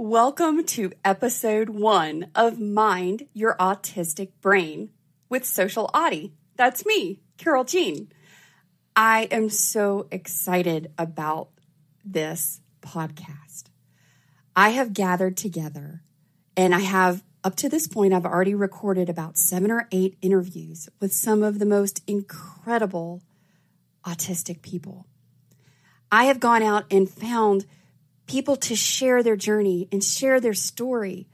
Welcome 0.00 0.62
to 0.66 0.92
episode 1.04 1.70
one 1.70 2.30
of 2.36 2.60
Mind 2.60 3.26
Your 3.32 3.56
Autistic 3.56 4.30
Brain 4.40 4.90
with 5.28 5.44
Social 5.44 5.90
Autie. 5.92 6.34
That's 6.54 6.86
me, 6.86 7.18
Carol 7.36 7.64
Jean. 7.64 8.12
I 8.94 9.22
am 9.32 9.50
so 9.50 10.06
excited 10.12 10.92
about 10.96 11.48
this 12.04 12.60
podcast. 12.80 13.64
I 14.54 14.68
have 14.68 14.92
gathered 14.92 15.36
together 15.36 16.04
and 16.56 16.76
I 16.76 16.80
have, 16.82 17.24
up 17.42 17.56
to 17.56 17.68
this 17.68 17.88
point, 17.88 18.14
I've 18.14 18.24
already 18.24 18.54
recorded 18.54 19.08
about 19.08 19.36
seven 19.36 19.72
or 19.72 19.88
eight 19.90 20.16
interviews 20.22 20.88
with 21.00 21.12
some 21.12 21.42
of 21.42 21.58
the 21.58 21.66
most 21.66 22.04
incredible 22.06 23.24
autistic 24.06 24.62
people. 24.62 25.08
I 26.12 26.26
have 26.26 26.38
gone 26.38 26.62
out 26.62 26.84
and 26.88 27.10
found 27.10 27.66
people 28.28 28.56
to 28.56 28.76
share 28.76 29.22
their 29.22 29.36
journey 29.36 29.88
and 29.90 30.04
share 30.04 30.40
their 30.40 30.54
story. 30.54 31.26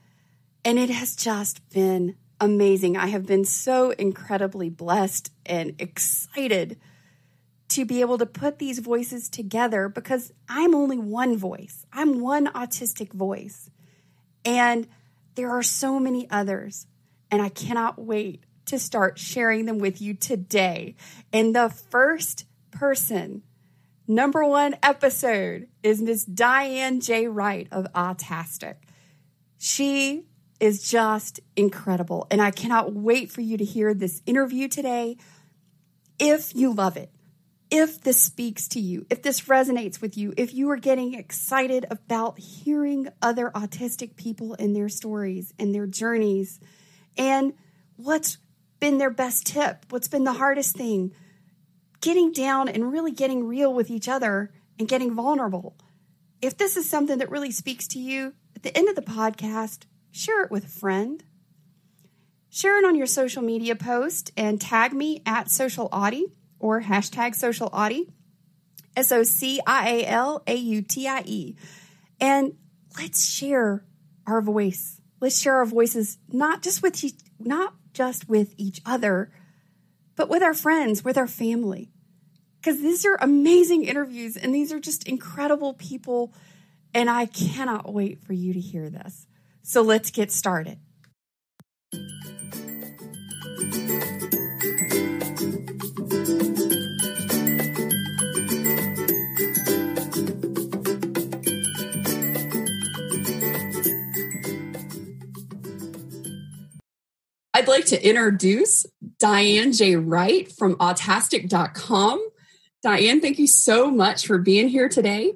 And 0.64 0.78
it 0.78 0.88
has 0.88 1.14
just 1.14 1.68
been 1.70 2.16
amazing. 2.40 2.96
I 2.96 3.08
have 3.08 3.26
been 3.26 3.44
so 3.44 3.90
incredibly 3.90 4.70
blessed 4.70 5.30
and 5.44 5.74
excited 5.78 6.78
to 7.70 7.84
be 7.84 8.00
able 8.00 8.18
to 8.18 8.26
put 8.26 8.58
these 8.58 8.78
voices 8.78 9.28
together 9.28 9.88
because 9.88 10.32
I'm 10.48 10.74
only 10.74 10.98
one 10.98 11.36
voice. 11.36 11.84
I'm 11.92 12.20
one 12.20 12.46
autistic 12.46 13.12
voice. 13.12 13.70
And 14.44 14.86
there 15.34 15.50
are 15.50 15.62
so 15.62 15.98
many 15.98 16.30
others. 16.30 16.86
And 17.30 17.42
I 17.42 17.48
cannot 17.48 17.98
wait 17.98 18.44
to 18.66 18.78
start 18.78 19.18
sharing 19.18 19.66
them 19.66 19.78
with 19.78 20.00
you 20.00 20.14
today. 20.14 20.94
And 21.32 21.54
the 21.54 21.68
first 21.68 22.46
person 22.70 23.42
number 24.06 24.44
one 24.44 24.76
episode 24.82 25.68
is 25.82 26.00
Miss 26.02 26.24
Diane 26.24 27.00
J. 27.00 27.28
Wright 27.28 27.68
of 27.70 27.86
Autastic. 27.94 28.76
She 29.58 30.24
is 30.60 30.88
just 30.88 31.40
incredible. 31.56 32.26
And 32.30 32.40
I 32.40 32.50
cannot 32.50 32.92
wait 32.92 33.30
for 33.30 33.40
you 33.40 33.56
to 33.56 33.64
hear 33.64 33.94
this 33.94 34.22
interview 34.26 34.68
today. 34.68 35.16
If 36.18 36.54
you 36.54 36.72
love 36.72 36.96
it, 36.96 37.10
if 37.70 38.00
this 38.00 38.22
speaks 38.22 38.68
to 38.68 38.80
you, 38.80 39.06
if 39.10 39.22
this 39.22 39.42
resonates 39.42 40.00
with 40.00 40.16
you, 40.16 40.32
if 40.36 40.54
you 40.54 40.70
are 40.70 40.76
getting 40.76 41.14
excited 41.14 41.86
about 41.90 42.38
hearing 42.38 43.08
other 43.20 43.50
autistic 43.54 44.16
people 44.16 44.54
and 44.58 44.76
their 44.76 44.88
stories 44.88 45.52
and 45.58 45.74
their 45.74 45.86
journeys 45.86 46.60
and 47.16 47.54
what's 47.96 48.38
been 48.78 48.98
their 48.98 49.10
best 49.10 49.46
tip, 49.46 49.86
what's 49.90 50.08
been 50.08 50.24
the 50.24 50.34
hardest 50.34 50.76
thing, 50.76 51.12
getting 52.04 52.32
down 52.32 52.68
and 52.68 52.92
really 52.92 53.10
getting 53.10 53.48
real 53.48 53.72
with 53.72 53.90
each 53.90 54.08
other 54.08 54.52
and 54.78 54.86
getting 54.86 55.14
vulnerable. 55.14 55.74
If 56.42 56.58
this 56.58 56.76
is 56.76 56.88
something 56.88 57.16
that 57.16 57.30
really 57.30 57.50
speaks 57.50 57.88
to 57.88 57.98
you, 57.98 58.34
at 58.54 58.62
the 58.62 58.76
end 58.76 58.90
of 58.90 58.94
the 58.94 59.00
podcast, 59.00 59.84
share 60.12 60.42
it 60.42 60.50
with 60.50 60.66
a 60.66 60.68
friend. 60.68 61.24
Share 62.50 62.78
it 62.78 62.84
on 62.84 62.94
your 62.94 63.06
social 63.06 63.42
media 63.42 63.74
post 63.74 64.32
and 64.36 64.60
tag 64.60 64.92
me 64.92 65.22
at 65.24 65.50
Social 65.50 65.88
Autie 65.92 66.26
or 66.58 66.82
hashtag 66.82 67.34
Social 67.34 67.70
Autie, 67.72 68.12
S 68.94 69.10
O 69.10 69.22
C 69.22 69.58
I 69.66 69.88
A 69.88 70.06
L 70.06 70.42
A 70.46 70.54
U 70.54 70.82
T 70.82 71.08
I 71.08 71.22
E. 71.24 71.56
And 72.20 72.52
let's 72.98 73.26
share 73.26 73.82
our 74.26 74.42
voice. 74.42 75.00
Let's 75.20 75.40
share 75.40 75.56
our 75.56 75.64
voices 75.64 76.18
not 76.28 76.60
just 76.60 76.82
with 76.82 77.02
not 77.38 77.72
just 77.94 78.28
with 78.28 78.54
each 78.58 78.82
other, 78.84 79.32
but 80.16 80.28
with 80.28 80.42
our 80.42 80.54
friends, 80.54 81.02
with 81.02 81.16
our 81.16 81.26
family 81.26 81.93
because 82.64 82.80
these 82.80 83.04
are 83.04 83.18
amazing 83.20 83.84
interviews 83.84 84.38
and 84.38 84.54
these 84.54 84.72
are 84.72 84.80
just 84.80 85.06
incredible 85.06 85.74
people. 85.74 86.32
And 86.94 87.10
I 87.10 87.26
cannot 87.26 87.92
wait 87.92 88.22
for 88.24 88.32
you 88.32 88.54
to 88.54 88.60
hear 88.60 88.88
this. 88.88 89.26
So 89.62 89.82
let's 89.82 90.10
get 90.10 90.32
started. 90.32 90.78
I'd 107.52 107.68
like 107.68 107.84
to 107.86 108.08
introduce 108.08 108.86
Diane 109.18 109.72
J. 109.72 109.96
Wright 109.96 110.50
from 110.50 110.76
autastic.com. 110.76 112.30
Diane, 112.84 113.22
thank 113.22 113.38
you 113.38 113.46
so 113.46 113.90
much 113.90 114.26
for 114.26 114.36
being 114.36 114.68
here 114.68 114.90
today. 114.90 115.32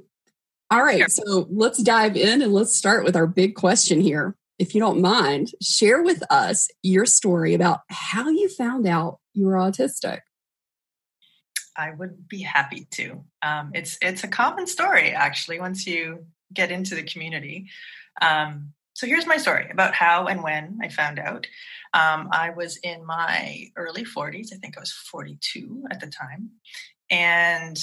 All 0.70 0.84
right, 0.84 0.98
sure. 0.98 1.08
so 1.08 1.46
let's 1.50 1.82
dive 1.82 2.14
in 2.14 2.42
and 2.42 2.52
let's 2.52 2.76
start 2.76 3.04
with 3.04 3.16
our 3.16 3.26
big 3.26 3.54
question 3.54 4.02
here. 4.02 4.36
If 4.58 4.74
you 4.74 4.82
don't 4.82 5.00
mind, 5.00 5.52
share 5.62 6.02
with 6.02 6.22
us 6.28 6.68
your 6.82 7.06
story 7.06 7.54
about 7.54 7.80
how 7.88 8.28
you 8.28 8.50
found 8.50 8.86
out 8.86 9.20
you 9.32 9.46
were 9.46 9.54
autistic. 9.54 10.20
I 11.74 11.92
would 11.92 12.28
be 12.28 12.42
happy 12.42 12.86
to. 12.90 13.24
Um, 13.40 13.70
it's 13.72 13.96
it's 14.02 14.24
a 14.24 14.28
common 14.28 14.66
story 14.66 15.12
actually. 15.12 15.58
Once 15.58 15.86
you 15.86 16.26
get 16.52 16.70
into 16.70 16.96
the 16.96 17.02
community, 17.02 17.70
um, 18.20 18.74
so 18.92 19.06
here's 19.06 19.26
my 19.26 19.38
story 19.38 19.68
about 19.70 19.94
how 19.94 20.26
and 20.26 20.42
when 20.42 20.80
I 20.82 20.90
found 20.90 21.18
out. 21.18 21.46
Um, 21.94 22.28
I 22.30 22.50
was 22.50 22.76
in 22.78 23.06
my 23.06 23.70
early 23.76 24.04
40s. 24.04 24.52
I 24.52 24.56
think 24.56 24.76
I 24.76 24.80
was 24.80 24.92
42 24.92 25.84
at 25.90 26.00
the 26.00 26.08
time, 26.08 26.50
and 27.10 27.78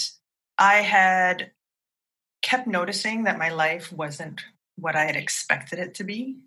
I 0.58 0.76
had 0.76 1.52
kept 2.42 2.68
noticing 2.68 3.24
that 3.24 3.40
my 3.40 3.50
life 3.50 3.92
wasn't 3.92 4.42
what 4.78 4.96
I 4.96 5.06
had 5.06 5.16
expected 5.16 5.80
it 5.80 5.96
to 5.96 6.04
be. 6.04 6.38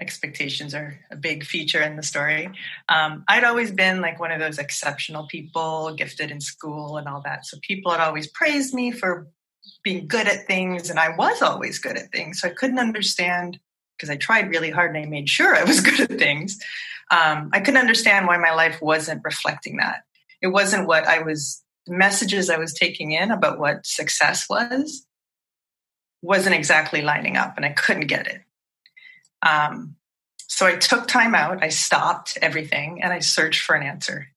Expectations 0.00 0.74
are 0.74 1.00
a 1.10 1.16
big 1.16 1.44
feature 1.44 1.80
in 1.80 1.96
the 1.96 2.02
story. 2.02 2.50
Um, 2.88 3.24
I'd 3.28 3.44
always 3.44 3.70
been 3.70 4.00
like 4.00 4.18
one 4.18 4.32
of 4.32 4.40
those 4.40 4.58
exceptional 4.58 5.26
people, 5.28 5.94
gifted 5.94 6.30
in 6.30 6.40
school 6.40 6.96
and 6.96 7.06
all 7.06 7.22
that. 7.24 7.46
So 7.46 7.58
people 7.62 7.92
had 7.92 8.00
always 8.00 8.26
praised 8.26 8.74
me 8.74 8.90
for 8.90 9.28
being 9.82 10.06
good 10.06 10.26
at 10.26 10.46
things, 10.46 10.90
and 10.90 10.98
I 10.98 11.16
was 11.16 11.40
always 11.40 11.78
good 11.78 11.96
at 11.96 12.12
things. 12.12 12.40
So 12.40 12.48
I 12.48 12.52
couldn't 12.52 12.78
understand 12.78 13.58
because 13.96 14.10
I 14.10 14.16
tried 14.16 14.50
really 14.50 14.70
hard 14.70 14.94
and 14.94 15.06
I 15.06 15.08
made 15.08 15.28
sure 15.28 15.54
I 15.54 15.64
was 15.64 15.80
good 15.80 16.00
at 16.00 16.18
things. 16.18 16.58
Um, 17.10 17.50
I 17.52 17.60
couldn't 17.60 17.80
understand 17.80 18.26
why 18.26 18.36
my 18.36 18.52
life 18.52 18.82
wasn't 18.82 19.22
reflecting 19.24 19.76
that 19.76 20.02
it 20.44 20.48
wasn't 20.48 20.86
what 20.86 21.08
I 21.08 21.22
was 21.22 21.62
the 21.86 21.94
messages 21.94 22.50
I 22.50 22.58
was 22.58 22.74
taking 22.74 23.12
in 23.12 23.30
about 23.30 23.58
what 23.58 23.86
success 23.86 24.46
was 24.48 25.06
wasn't 26.22 26.54
exactly 26.54 27.00
lining 27.00 27.38
up 27.38 27.54
and 27.56 27.64
I 27.64 27.70
couldn't 27.70 28.08
get 28.08 28.26
it. 28.26 28.42
Um, 29.40 29.96
so 30.46 30.66
I 30.66 30.76
took 30.76 31.08
time 31.08 31.34
out, 31.34 31.64
I 31.64 31.68
stopped 31.70 32.36
everything 32.42 33.02
and 33.02 33.10
I 33.10 33.20
searched 33.20 33.62
for 33.62 33.74
an 33.74 33.86
answer. 33.86 34.28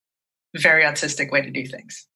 Very 0.55 0.83
autistic 0.83 1.29
way 1.29 1.41
to 1.41 1.51
do 1.51 1.65
things. 1.65 2.07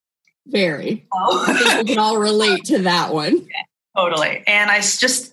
Very. 0.47 1.05
Oh. 1.13 1.45
I 1.47 1.53
think 1.53 1.87
we 1.87 1.93
can 1.93 1.99
all 1.99 2.17
relate 2.17 2.63
to 2.65 2.79
that 2.83 3.13
one. 3.13 3.39
Yeah, 3.39 3.63
totally. 3.97 4.41
And 4.47 4.71
I 4.71 4.79
just 4.79 5.30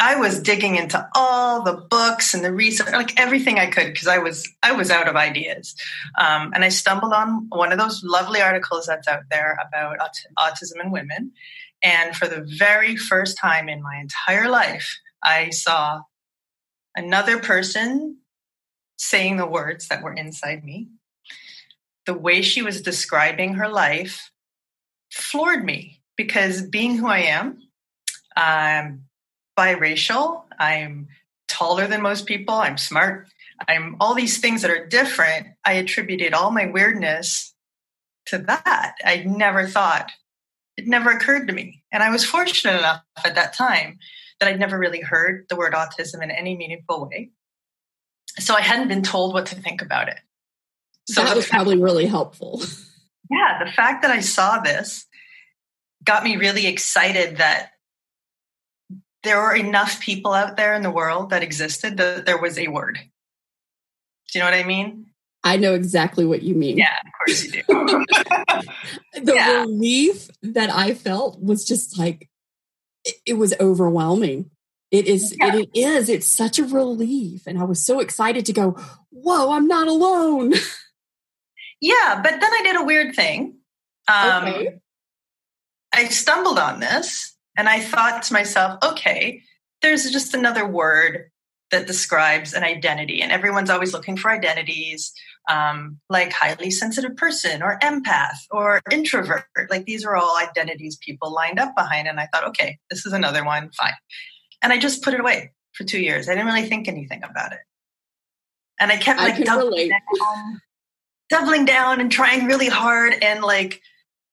I 0.00 0.16
was 0.16 0.40
digging 0.40 0.76
into 0.76 1.06
all 1.14 1.62
the 1.62 1.74
books 1.74 2.32
and 2.32 2.42
the 2.42 2.52
research, 2.52 2.90
like 2.92 3.20
everything 3.20 3.58
I 3.58 3.66
could, 3.66 3.88
because 3.88 4.08
I 4.08 4.16
was 4.16 4.48
I 4.62 4.72
was 4.72 4.90
out 4.90 5.06
of 5.06 5.14
ideas. 5.14 5.76
Um, 6.18 6.52
and 6.54 6.64
I 6.64 6.70
stumbled 6.70 7.12
on 7.12 7.48
one 7.50 7.70
of 7.70 7.78
those 7.78 8.02
lovely 8.02 8.40
articles 8.40 8.86
that's 8.86 9.06
out 9.06 9.24
there 9.30 9.58
about 9.68 10.00
aut- 10.00 10.26
autism 10.38 10.82
in 10.82 10.90
women. 10.90 11.32
And 11.82 12.16
for 12.16 12.26
the 12.26 12.46
very 12.58 12.96
first 12.96 13.36
time 13.36 13.68
in 13.68 13.82
my 13.82 13.98
entire 14.00 14.48
life, 14.48 14.98
I 15.22 15.50
saw 15.50 16.00
another 16.96 17.38
person 17.38 18.16
saying 18.96 19.36
the 19.36 19.46
words 19.46 19.88
that 19.88 20.02
were 20.02 20.14
inside 20.14 20.64
me. 20.64 20.88
The 22.06 22.14
way 22.14 22.40
she 22.40 22.62
was 22.62 22.80
describing 22.80 23.54
her 23.54 23.68
life 23.68 24.30
floored 25.10 25.62
me 25.62 26.00
because 26.16 26.62
being 26.62 26.96
who 26.96 27.06
I 27.06 27.18
am, 27.18 27.58
um, 28.36 29.02
biracial. 29.58 30.44
I'm 30.58 31.08
taller 31.48 31.86
than 31.86 32.02
most 32.02 32.26
people. 32.26 32.54
I'm 32.54 32.78
smart. 32.78 33.28
I'm 33.68 33.96
all 34.00 34.14
these 34.14 34.38
things 34.38 34.62
that 34.62 34.70
are 34.70 34.86
different. 34.86 35.48
I 35.64 35.74
attributed 35.74 36.32
all 36.32 36.50
my 36.50 36.66
weirdness 36.66 37.54
to 38.26 38.38
that. 38.38 38.94
I 39.04 39.24
never 39.26 39.66
thought, 39.66 40.10
it 40.76 40.86
never 40.86 41.10
occurred 41.10 41.48
to 41.48 41.52
me. 41.52 41.82
And 41.92 42.02
I 42.02 42.10
was 42.10 42.24
fortunate 42.24 42.78
enough 42.78 43.02
at 43.24 43.34
that 43.34 43.52
time 43.52 43.98
that 44.38 44.48
I'd 44.48 44.60
never 44.60 44.78
really 44.78 45.00
heard 45.00 45.46
the 45.48 45.56
word 45.56 45.74
autism 45.74 46.22
in 46.22 46.30
any 46.30 46.56
meaningful 46.56 47.06
way. 47.06 47.30
So 48.38 48.54
I 48.54 48.60
hadn't 48.60 48.88
been 48.88 49.02
told 49.02 49.34
what 49.34 49.46
to 49.46 49.54
think 49.54 49.82
about 49.82 50.08
it. 50.08 50.18
So 51.08 51.24
that 51.24 51.36
was 51.36 51.48
probably 51.48 51.76
really 51.76 52.06
helpful. 52.06 52.62
Yeah, 53.32 53.64
the 53.64 53.70
fact 53.70 54.02
that 54.02 54.10
I 54.10 54.18
saw 54.18 54.58
this 54.58 55.06
got 56.02 56.24
me 56.24 56.36
really 56.36 56.66
excited 56.66 57.36
that 57.36 57.70
there 59.22 59.40
were 59.40 59.54
enough 59.54 60.00
people 60.00 60.32
out 60.32 60.56
there 60.56 60.74
in 60.74 60.82
the 60.82 60.90
world 60.90 61.30
that 61.30 61.42
existed 61.42 61.96
that 61.98 62.26
there 62.26 62.40
was 62.40 62.58
a 62.58 62.68
word. 62.68 62.98
Do 64.32 64.38
you 64.38 64.44
know 64.44 64.50
what 64.50 64.58
I 64.58 64.64
mean? 64.64 65.06
I 65.42 65.56
know 65.56 65.74
exactly 65.74 66.24
what 66.24 66.42
you 66.42 66.54
mean. 66.54 66.76
Yeah, 66.78 66.96
of 67.04 67.12
course 67.18 67.44
you 67.44 67.52
do. 67.52 67.62
the 69.22 69.34
yeah. 69.34 69.60
relief 69.60 70.28
that 70.42 70.70
I 70.70 70.94
felt 70.94 71.40
was 71.40 71.64
just 71.64 71.98
like, 71.98 72.28
it, 73.24 73.34
was 73.34 73.54
overwhelming. 73.58 74.50
It 74.90 75.06
is, 75.06 75.34
yeah. 75.38 75.56
it 75.56 75.70
is. 75.72 76.08
It's 76.10 76.26
such 76.26 76.58
a 76.58 76.64
relief. 76.64 77.46
And 77.46 77.58
I 77.58 77.64
was 77.64 77.84
so 77.84 78.00
excited 78.00 78.44
to 78.46 78.52
go, 78.52 78.76
whoa, 79.10 79.52
I'm 79.52 79.66
not 79.66 79.88
alone. 79.88 80.52
Yeah, 81.80 82.20
but 82.22 82.32
then 82.32 82.42
I 82.52 82.60
did 82.62 82.76
a 82.76 82.84
weird 82.84 83.16
thing. 83.16 83.56
Um, 84.06 84.44
okay. 84.44 84.80
I 85.92 86.08
stumbled 86.08 86.58
on 86.58 86.80
this 86.80 87.34
and 87.60 87.68
I 87.68 87.78
thought 87.80 88.22
to 88.22 88.32
myself, 88.32 88.78
okay, 88.82 89.42
there's 89.82 90.10
just 90.10 90.32
another 90.32 90.66
word 90.66 91.30
that 91.70 91.86
describes 91.86 92.54
an 92.54 92.64
identity, 92.64 93.20
and 93.20 93.30
everyone's 93.30 93.68
always 93.68 93.92
looking 93.92 94.16
for 94.16 94.30
identities 94.30 95.12
um, 95.50 95.98
like 96.08 96.32
highly 96.32 96.70
sensitive 96.70 97.16
person 97.16 97.62
or 97.62 97.78
empath 97.82 98.38
or 98.50 98.80
introvert. 98.90 99.44
Like 99.68 99.84
these 99.84 100.06
are 100.06 100.16
all 100.16 100.38
identities 100.38 100.96
people 100.96 101.34
lined 101.34 101.58
up 101.58 101.74
behind. 101.76 102.08
And 102.08 102.18
I 102.18 102.28
thought, 102.32 102.48
okay, 102.48 102.78
this 102.88 103.04
is 103.04 103.12
another 103.12 103.44
one, 103.44 103.70
fine. 103.76 103.92
And 104.62 104.72
I 104.72 104.78
just 104.78 105.02
put 105.02 105.12
it 105.12 105.20
away 105.20 105.52
for 105.72 105.84
two 105.84 106.00
years. 106.00 106.28
I 106.28 106.32
didn't 106.32 106.46
really 106.46 106.68
think 106.68 106.88
anything 106.88 107.22
about 107.22 107.52
it. 107.52 107.58
And 108.78 108.90
I 108.90 108.96
kept 108.96 109.20
like 109.20 109.44
doubling 109.44 109.90
down, 109.90 110.60
doubling 111.28 111.64
down 111.66 112.00
and 112.00 112.10
trying 112.10 112.46
really 112.46 112.68
hard 112.68 113.14
and 113.22 113.42
like 113.42 113.82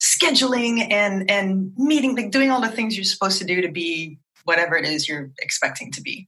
scheduling 0.01 0.91
and 0.91 1.29
and 1.29 1.73
meeting, 1.77 2.15
like 2.15 2.31
doing 2.31 2.51
all 2.51 2.61
the 2.61 2.69
things 2.69 2.95
you're 2.95 3.03
supposed 3.03 3.39
to 3.39 3.45
do 3.45 3.61
to 3.61 3.69
be 3.69 4.19
whatever 4.44 4.77
it 4.77 4.85
is 4.85 5.07
you're 5.07 5.31
expecting 5.39 5.91
to 5.91 6.01
be. 6.01 6.27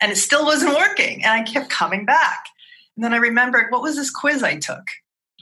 And 0.00 0.10
it 0.10 0.16
still 0.16 0.44
wasn't 0.44 0.74
working. 0.74 1.24
And 1.24 1.32
I 1.32 1.42
kept 1.42 1.68
coming 1.68 2.06
back. 2.06 2.46
And 2.96 3.04
then 3.04 3.12
I 3.12 3.18
remembered 3.18 3.70
what 3.70 3.82
was 3.82 3.96
this 3.96 4.10
quiz 4.10 4.42
I 4.42 4.56
took? 4.56 4.84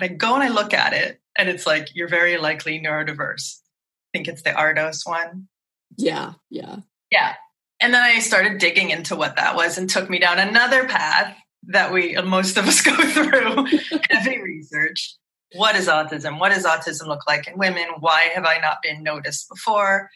And 0.01 0.11
I 0.11 0.15
go 0.15 0.35
and 0.35 0.43
I 0.43 0.49
look 0.49 0.75
at 0.75 0.93
it, 0.93 1.21
and 1.37 1.49
it's 1.49 1.67
like, 1.67 1.95
you're 1.95 2.09
very 2.09 2.37
likely 2.37 2.81
neurodiverse. 2.81 3.59
I 3.61 4.19
think 4.19 4.29
it's 4.29 4.43
the 4.43 4.51
ARDOS 4.51 5.07
one. 5.07 5.49
Yeah, 5.97 6.35
yeah. 6.51 6.77
Yeah. 7.11 7.35
And 7.81 7.95
then 7.95 8.03
I 8.03 8.19
started 8.19 8.59
digging 8.59 8.91
into 8.91 9.15
what 9.17 9.37
that 9.37 9.55
was 9.55 9.79
and 9.79 9.89
took 9.89 10.11
me 10.11 10.19
down 10.19 10.39
another 10.39 10.87
path 10.87 11.37
that 11.69 11.93
we, 11.93 12.17
most 12.23 12.57
of 12.57 12.67
us 12.67 12.83
go 12.83 12.97
through 12.97 13.67
heavy 14.11 14.41
research. 14.41 15.15
What 15.55 15.77
is 15.77 15.89
autism? 15.89 16.39
What 16.39 16.53
does 16.53 16.65
autism 16.65 17.07
look 17.07 17.27
like 17.27 17.49
in 17.49 17.59
women? 17.59 17.87
Why 18.01 18.31
have 18.35 18.45
I 18.45 18.59
not 18.59 18.83
been 18.83 19.03
noticed 19.03 19.49
before? 19.49 20.11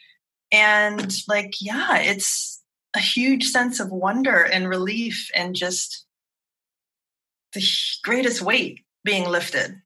And 0.51 1.11
like, 1.27 1.55
yeah, 1.59 1.97
it's 1.97 2.61
a 2.95 2.99
huge 2.99 3.45
sense 3.45 3.79
of 3.79 3.89
wonder 3.89 4.43
and 4.43 4.69
relief 4.69 5.31
and 5.35 5.55
just 5.55 6.05
the 7.53 7.63
greatest 8.03 8.41
weight 8.41 8.81
being 9.03 9.27
lifted. 9.27 9.81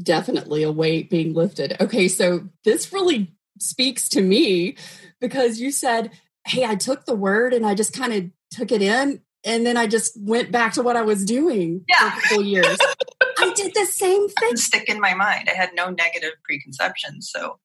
Definitely 0.00 0.62
a 0.64 0.72
weight 0.72 1.10
being 1.10 1.34
lifted. 1.34 1.76
Okay, 1.80 2.08
so 2.08 2.48
this 2.64 2.92
really 2.92 3.32
speaks 3.58 4.08
to 4.10 4.22
me 4.22 4.76
because 5.20 5.60
you 5.60 5.70
said, 5.70 6.10
Hey, 6.46 6.64
I 6.64 6.74
took 6.74 7.04
the 7.04 7.14
word 7.14 7.52
and 7.52 7.66
I 7.66 7.74
just 7.74 7.92
kind 7.92 8.12
of 8.12 8.24
took 8.50 8.72
it 8.72 8.82
in 8.82 9.20
and 9.44 9.64
then 9.64 9.76
I 9.76 9.86
just 9.86 10.18
went 10.20 10.50
back 10.50 10.74
to 10.74 10.82
what 10.82 10.96
I 10.96 11.02
was 11.02 11.24
doing 11.24 11.84
yeah. 11.88 11.96
for 11.96 12.06
a 12.06 12.20
couple 12.22 12.44
years. 12.44 12.78
I 13.40 13.52
did 13.54 13.72
the 13.74 13.86
same 13.86 14.28
thing. 14.28 14.56
Stick 14.56 14.88
in 14.88 15.00
my 15.00 15.14
mind. 15.14 15.48
I 15.50 15.54
had 15.54 15.70
no 15.74 15.90
negative 15.90 16.32
preconceptions. 16.44 17.30
So 17.30 17.58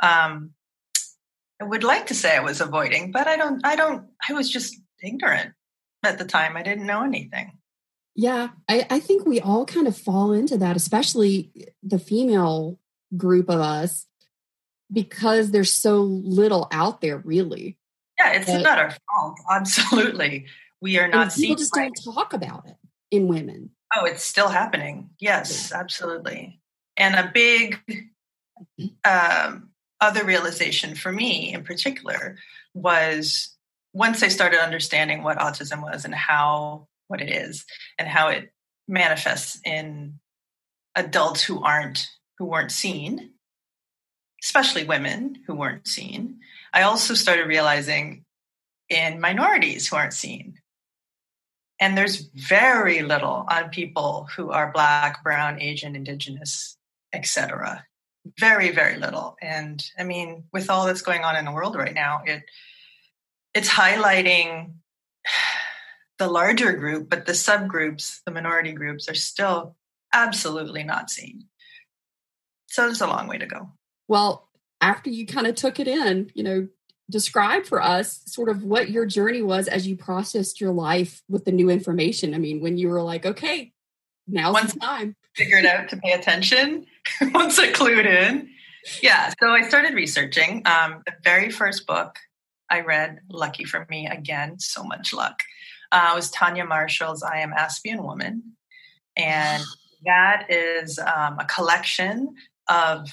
um, 0.00 0.50
I 1.60 1.64
would 1.64 1.84
like 1.84 2.06
to 2.06 2.14
say 2.14 2.36
I 2.36 2.40
was 2.40 2.60
avoiding, 2.60 3.12
but 3.12 3.26
I 3.26 3.36
don't, 3.36 3.64
I 3.64 3.76
don't, 3.76 4.06
I 4.28 4.32
was 4.32 4.50
just 4.50 4.76
ignorant 5.02 5.52
at 6.04 6.18
the 6.18 6.24
time. 6.24 6.56
I 6.56 6.62
didn't 6.62 6.86
know 6.86 7.04
anything. 7.04 7.52
Yeah, 8.14 8.48
I, 8.68 8.86
I 8.90 9.00
think 9.00 9.24
we 9.24 9.40
all 9.40 9.64
kind 9.64 9.86
of 9.86 9.96
fall 9.96 10.32
into 10.32 10.58
that, 10.58 10.76
especially 10.76 11.50
the 11.82 11.98
female 11.98 12.78
group 13.16 13.48
of 13.48 13.60
us, 13.60 14.06
because 14.92 15.50
there's 15.50 15.72
so 15.72 16.02
little 16.02 16.68
out 16.72 17.00
there, 17.00 17.18
really. 17.18 17.78
Yeah, 18.18 18.32
it's 18.32 18.46
but, 18.46 18.62
not 18.62 18.78
our 18.78 18.90
fault. 18.90 19.38
Absolutely, 19.50 20.46
we 20.80 20.98
are 20.98 21.08
not. 21.08 21.32
People 21.32 21.56
just 21.56 21.72
don't 21.72 21.94
talk 22.04 22.34
about 22.34 22.66
it 22.66 22.76
in 23.10 23.28
women. 23.28 23.70
Oh, 23.94 24.04
it's 24.04 24.24
still 24.24 24.48
happening. 24.48 25.10
Yes, 25.20 25.72
absolutely. 25.72 26.60
And 26.96 27.14
a 27.14 27.30
big 27.32 27.78
um, 29.04 29.70
other 30.00 30.24
realization 30.24 30.94
for 30.94 31.12
me, 31.12 31.52
in 31.52 31.64
particular, 31.64 32.36
was 32.74 33.54
once 33.92 34.22
I 34.22 34.28
started 34.28 34.62
understanding 34.62 35.22
what 35.22 35.38
autism 35.38 35.82
was 35.82 36.04
and 36.04 36.14
how 36.14 36.88
what 37.08 37.20
it 37.20 37.30
is 37.30 37.66
and 37.98 38.08
how 38.08 38.28
it 38.28 38.52
manifests 38.88 39.60
in 39.64 40.18
adults 40.94 41.42
who 41.42 41.62
aren't 41.62 42.08
who 42.38 42.44
weren't 42.46 42.72
seen 42.72 43.30
especially 44.42 44.84
women 44.84 45.42
who 45.46 45.54
weren't 45.54 45.86
seen 45.86 46.38
i 46.72 46.82
also 46.82 47.14
started 47.14 47.46
realizing 47.46 48.24
in 48.88 49.20
minorities 49.20 49.88
who 49.88 49.96
aren't 49.96 50.12
seen 50.12 50.58
and 51.82 51.98
there's 51.98 52.30
very 52.34 53.02
little 53.02 53.44
on 53.50 53.68
people 53.70 54.28
who 54.36 54.50
are 54.50 54.72
black 54.72 55.22
brown 55.22 55.60
asian 55.60 55.94
indigenous 55.94 56.76
etc 57.12 57.84
very 58.38 58.70
very 58.70 58.96
little 58.98 59.36
and 59.42 59.84
i 59.98 60.04
mean 60.04 60.44
with 60.52 60.70
all 60.70 60.86
that's 60.86 61.02
going 61.02 61.24
on 61.24 61.36
in 61.36 61.44
the 61.44 61.52
world 61.52 61.76
right 61.76 61.94
now 61.94 62.22
it 62.24 62.42
it's 63.54 63.68
highlighting 63.68 64.72
the 66.18 66.28
larger 66.28 66.72
group, 66.72 67.10
but 67.10 67.26
the 67.26 67.32
subgroups, 67.32 68.20
the 68.24 68.30
minority 68.30 68.72
groups, 68.72 69.08
are 69.08 69.14
still 69.14 69.76
absolutely 70.12 70.84
not 70.84 71.10
seen. 71.10 71.46
So 72.68 72.82
there's 72.82 73.00
a 73.00 73.06
long 73.06 73.28
way 73.28 73.38
to 73.38 73.46
go. 73.46 73.72
Well, 74.08 74.48
after 74.80 75.10
you 75.10 75.26
kind 75.26 75.46
of 75.46 75.54
took 75.54 75.80
it 75.80 75.88
in, 75.88 76.30
you 76.34 76.42
know, 76.42 76.68
describe 77.12 77.66
for 77.66 77.80
us 77.80 78.22
sort 78.26 78.48
of 78.48 78.64
what 78.64 78.90
your 78.90 79.06
journey 79.06 79.42
was 79.42 79.68
as 79.68 79.86
you 79.86 79.96
processed 79.96 80.60
your 80.60 80.72
life 80.72 81.22
with 81.28 81.44
the 81.44 81.52
new 81.52 81.68
information. 81.70 82.34
I 82.34 82.38
mean, 82.38 82.60
when 82.60 82.78
you 82.78 82.88
were 82.88 83.02
like, 83.02 83.24
okay, 83.24 83.72
now's 84.26 84.54
once 84.54 84.72
the 84.72 84.80
time. 84.80 85.14
Figured 85.36 85.66
out 85.66 85.88
to 85.90 85.96
pay 85.98 86.12
attention, 86.12 86.86
once 87.32 87.58
I 87.58 87.70
clued 87.70 88.06
in. 88.06 88.48
Yeah, 89.00 89.32
so 89.40 89.48
I 89.48 89.62
started 89.68 89.94
researching. 89.94 90.62
Um, 90.66 91.02
the 91.06 91.12
very 91.22 91.50
first 91.50 91.86
book 91.86 92.16
I 92.68 92.80
read, 92.80 93.20
lucky 93.30 93.64
for 93.64 93.86
me, 93.88 94.08
again, 94.08 94.58
so 94.58 94.82
much 94.82 95.12
luck, 95.12 95.38
uh, 95.92 96.12
was 96.14 96.30
Tania 96.30 96.64
Marshall's 96.64 97.22
I 97.22 97.38
Am 97.38 97.52
AspienWoman. 97.52 98.40
And 99.16 99.62
that 100.04 100.46
is 100.48 100.98
um, 100.98 101.38
a 101.38 101.44
collection 101.44 102.34
of 102.68 103.08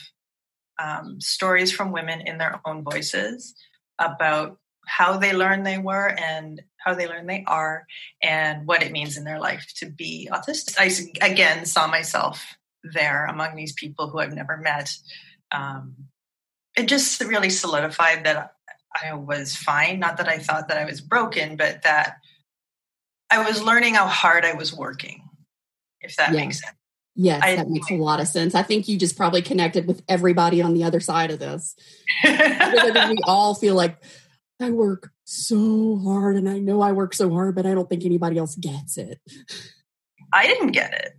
um, 0.80 1.20
stories 1.20 1.72
from 1.72 1.92
women 1.92 2.22
in 2.22 2.38
their 2.38 2.62
own 2.66 2.84
voices 2.84 3.54
about 4.00 4.58
how 4.88 5.18
they 5.18 5.34
learned 5.34 5.66
they 5.66 5.78
were 5.78 6.08
and 6.08 6.62
how 6.78 6.96
they 6.96 7.08
learned 7.08 7.30
they 7.30 7.44
are 7.46 7.86
and 8.24 8.66
what 8.66 8.82
it 8.82 8.92
means 8.92 9.18
in 9.18 9.24
their 9.24 9.40
life 9.40 9.72
to 9.76 9.86
be 9.86 10.30
autistic. 10.32 10.76
I 10.80 11.26
again 11.26 11.66
saw 11.66 11.88
myself 11.88 12.44
there 12.84 13.26
among 13.26 13.56
these 13.56 13.74
people 13.74 14.10
who 14.10 14.20
I've 14.20 14.34
never 14.34 14.58
met. 14.58 14.96
Um, 15.52 15.96
it 16.76 16.88
just 16.88 17.22
really 17.22 17.50
solidified 17.50 18.26
that 18.26 18.54
I 19.04 19.14
was 19.14 19.56
fine. 19.56 20.00
Not 20.00 20.18
that 20.18 20.28
I 20.28 20.40
thought 20.40 20.70
that 20.70 20.78
I 20.78 20.86
was 20.86 21.02
broken, 21.02 21.58
but 21.58 21.84
that 21.84 22.18
I 23.30 23.46
was 23.48 23.62
learning 23.62 23.96
how 23.96 24.08
hard 24.08 24.46
I 24.46 24.54
was 24.54 24.74
working, 24.74 25.24
if 26.02 26.16
that 26.16 26.32
yeah. 26.32 26.40
makes 26.40 26.62
sense. 26.62 26.76
Yes, 27.16 27.42
I, 27.44 27.56
that 27.56 27.70
makes 27.70 27.90
a 27.92 27.96
lot 27.96 28.20
of 28.20 28.28
sense. 28.28 28.56
I 28.56 28.64
think 28.64 28.88
you 28.88 28.98
just 28.98 29.18
probably 29.18 29.42
connected 29.42 29.88
with 29.88 30.02
everybody 30.08 30.62
on 30.62 30.74
the 30.74 30.84
other 30.84 31.00
side 31.00 31.32
of 31.32 31.40
this. 31.40 31.76
We 32.24 33.18
all 33.26 33.56
feel 33.56 33.76
like 33.76 34.02
I 34.62 34.70
work 34.72 35.12
so 35.26 36.00
hard 36.04 36.36
and 36.36 36.50
I 36.50 36.60
know 36.60 36.82
I 36.82 36.92
work 36.92 37.14
so 37.14 37.30
hard, 37.30 37.56
but 37.56 37.66
I 37.66 37.74
don't 37.74 37.90
think 37.90 38.06
anybody 38.06 38.38
else 38.38 38.56
gets 38.56 38.98
it. 38.98 39.20
I 40.34 40.48
didn't 40.48 40.72
get 40.72 40.94
it. 40.94 41.18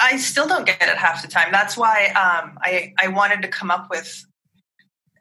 I 0.00 0.16
still 0.16 0.46
don't 0.46 0.66
get 0.66 0.82
it 0.82 0.96
half 0.96 1.22
the 1.22 1.28
time. 1.28 1.50
That's 1.50 1.76
why 1.76 2.06
um, 2.08 2.58
I, 2.62 2.92
I 2.98 3.08
wanted 3.08 3.42
to 3.42 3.48
come 3.48 3.70
up 3.70 3.88
with 3.90 4.24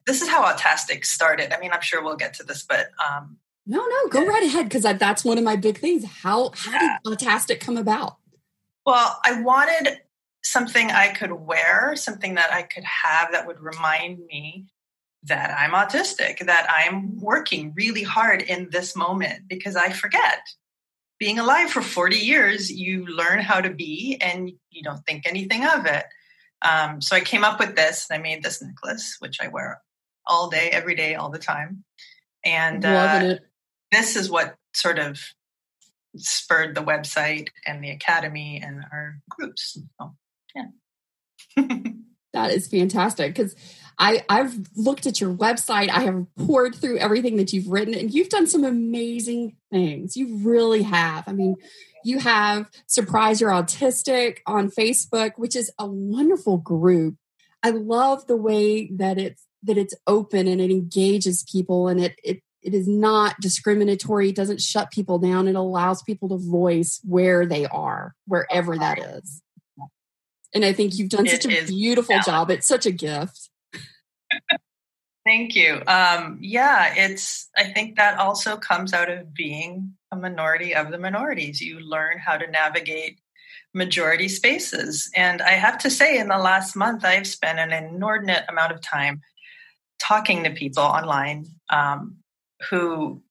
this 0.05 0.21
is 0.21 0.29
how 0.29 0.43
Autastic 0.43 1.05
started. 1.05 1.53
I 1.53 1.59
mean, 1.59 1.71
I'm 1.71 1.81
sure 1.81 2.03
we'll 2.03 2.15
get 2.15 2.33
to 2.35 2.43
this, 2.43 2.63
but 2.63 2.89
um, 3.05 3.37
no, 3.65 3.85
no, 3.85 4.07
go 4.09 4.25
right 4.25 4.43
ahead 4.43 4.65
because 4.69 4.83
that's 4.83 5.25
one 5.25 5.37
of 5.37 5.43
my 5.43 5.57
big 5.57 5.77
things. 5.79 6.05
How 6.05 6.51
how 6.55 6.71
yeah. 6.71 6.97
did 7.03 7.17
Autastic 7.17 7.59
come 7.59 7.75
about? 7.75 8.17
Well, 8.85 9.19
I 9.25 9.41
wanted 9.41 9.99
something 10.47 10.91
I 10.91 11.09
could 11.09 11.31
wear, 11.31 11.95
something 11.95 12.35
that 12.35 12.51
I 12.53 12.63
could 12.63 12.83
have 12.83 13.31
that 13.31 13.47
would 13.47 13.59
remind 13.59 14.25
me 14.25 14.67
that 15.23 15.55
I'm 15.57 15.71
autistic, 15.71 16.45
that 16.45 16.67
I'm 16.69 17.19
working 17.19 17.73
really 17.75 18.03
hard 18.03 18.41
in 18.41 18.69
this 18.71 18.95
moment 18.95 19.47
because 19.47 19.75
I 19.75 19.91
forget. 19.91 20.39
Being 21.19 21.39
alive 21.39 21.71
for 21.71 21.81
40 21.81 22.15
years, 22.15 22.71
you 22.71 23.05
learn 23.07 23.39
how 23.39 23.59
to 23.59 23.71
be 23.71 24.17
and 24.21 24.51
you 24.69 24.83
don't 24.83 25.03
think 25.05 25.25
anything 25.25 25.65
of 25.65 25.85
it. 25.85 26.05
Um, 26.61 27.01
so 27.01 27.15
I 27.15 27.21
came 27.21 27.43
up 27.43 27.59
with 27.59 27.75
this 27.75 28.07
and 28.09 28.19
I 28.19 28.21
made 28.21 28.43
this 28.43 28.61
necklace, 28.61 29.17
which 29.19 29.37
I 29.41 29.47
wear 29.47 29.81
all 30.25 30.49
day, 30.49 30.69
every 30.69 30.95
day, 30.95 31.15
all 31.15 31.29
the 31.29 31.39
time. 31.39 31.83
And 32.45 32.85
uh, 32.85 33.35
this 33.91 34.15
is 34.15 34.29
what 34.29 34.55
sort 34.73 34.99
of 34.99 35.19
spurred 36.15 36.75
the 36.75 36.83
website 36.83 37.49
and 37.65 37.83
the 37.83 37.89
academy 37.89 38.61
and 38.63 38.83
our 38.91 39.19
groups. 39.29 39.77
So, 39.99 40.15
yeah. 40.57 41.67
that 42.33 42.51
is 42.51 42.67
fantastic 42.67 43.33
because 43.33 43.55
I, 43.99 44.23
I've 44.29 44.55
looked 44.75 45.07
at 45.07 45.19
your 45.19 45.33
website. 45.33 45.89
I 45.89 46.01
have 46.01 46.25
poured 46.35 46.75
through 46.75 46.99
everything 46.99 47.37
that 47.37 47.51
you've 47.51 47.67
written, 47.67 47.95
and 47.95 48.13
you've 48.13 48.29
done 48.29 48.47
some 48.47 48.63
amazing 48.63 49.55
things. 49.71 50.15
You 50.15 50.37
really 50.37 50.83
have. 50.83 51.23
I 51.27 51.33
mean, 51.33 51.55
you 52.03 52.19
have 52.19 52.69
Surprise 52.85 53.41
You're 53.41 53.51
Autistic 53.51 54.37
on 54.45 54.69
Facebook, 54.69 55.31
which 55.37 55.55
is 55.55 55.71
a 55.79 55.87
wonderful 55.87 56.57
group. 56.57 57.15
I 57.63 57.71
love 57.71 58.27
the 58.27 58.37
way 58.37 58.91
that 58.97 59.17
it's 59.17 59.43
that 59.63 59.77
it's 59.77 59.95
open 60.05 60.47
and 60.47 60.61
it 60.61 60.69
engages 60.69 61.43
people 61.51 61.87
and 61.87 61.99
it 61.99 62.15
it 62.23 62.41
it 62.61 62.73
is 62.73 62.87
not 62.87 63.35
discriminatory. 63.41 64.29
It 64.29 64.35
doesn't 64.35 64.61
shut 64.61 64.91
people 64.91 65.19
down. 65.19 65.47
It 65.47 65.55
allows 65.55 66.03
people 66.03 66.29
to 66.29 66.37
voice 66.37 66.99
where 67.03 67.45
they 67.45 67.65
are, 67.65 68.13
wherever 68.25 68.77
that 68.77 68.99
is. 68.99 69.41
And 70.53 70.63
I 70.65 70.73
think 70.73 70.97
you've 70.97 71.09
done 71.09 71.25
it 71.27 71.41
such 71.41 71.45
a 71.45 71.65
beautiful 71.65 72.13
valid. 72.13 72.25
job. 72.25 72.51
It's 72.51 72.67
such 72.67 72.85
a 72.85 72.91
gift. 72.91 73.49
Thank 75.25 75.55
you. 75.55 75.81
Um, 75.87 76.37
yeah, 76.41 76.93
it's. 76.95 77.49
I 77.57 77.65
think 77.65 77.97
that 77.97 78.17
also 78.17 78.55
comes 78.55 78.93
out 78.93 79.09
of 79.09 79.33
being 79.33 79.93
a 80.11 80.15
minority 80.15 80.73
of 80.73 80.89
the 80.89 80.97
minorities. 80.97 81.59
You 81.59 81.79
learn 81.79 82.17
how 82.17 82.37
to 82.37 82.49
navigate 82.49 83.19
majority 83.73 84.29
spaces, 84.29 85.11
and 85.15 85.41
I 85.41 85.51
have 85.51 85.77
to 85.79 85.89
say, 85.89 86.17
in 86.17 86.29
the 86.29 86.37
last 86.37 86.77
month, 86.77 87.03
I've 87.03 87.27
spent 87.27 87.59
an 87.59 87.73
inordinate 87.73 88.45
amount 88.47 88.71
of 88.71 88.81
time 88.81 89.21
talking 89.99 90.45
to 90.45 90.49
people 90.51 90.83
online 90.83 91.45
um, 91.69 92.17
who 92.69 93.21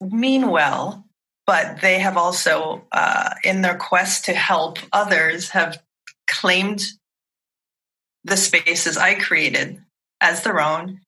mean 0.00 0.48
well, 0.48 1.06
but 1.46 1.80
they 1.80 1.98
have 1.98 2.16
also, 2.16 2.84
uh, 2.90 3.34
in 3.44 3.62
their 3.62 3.76
quest 3.76 4.24
to 4.24 4.32
help 4.32 4.78
others, 4.92 5.50
have 5.50 5.80
claimed 6.40 6.82
the 8.24 8.36
spaces 8.36 8.96
I 8.96 9.14
created 9.14 9.82
as 10.20 10.42
their 10.42 10.60
own, 10.60 11.00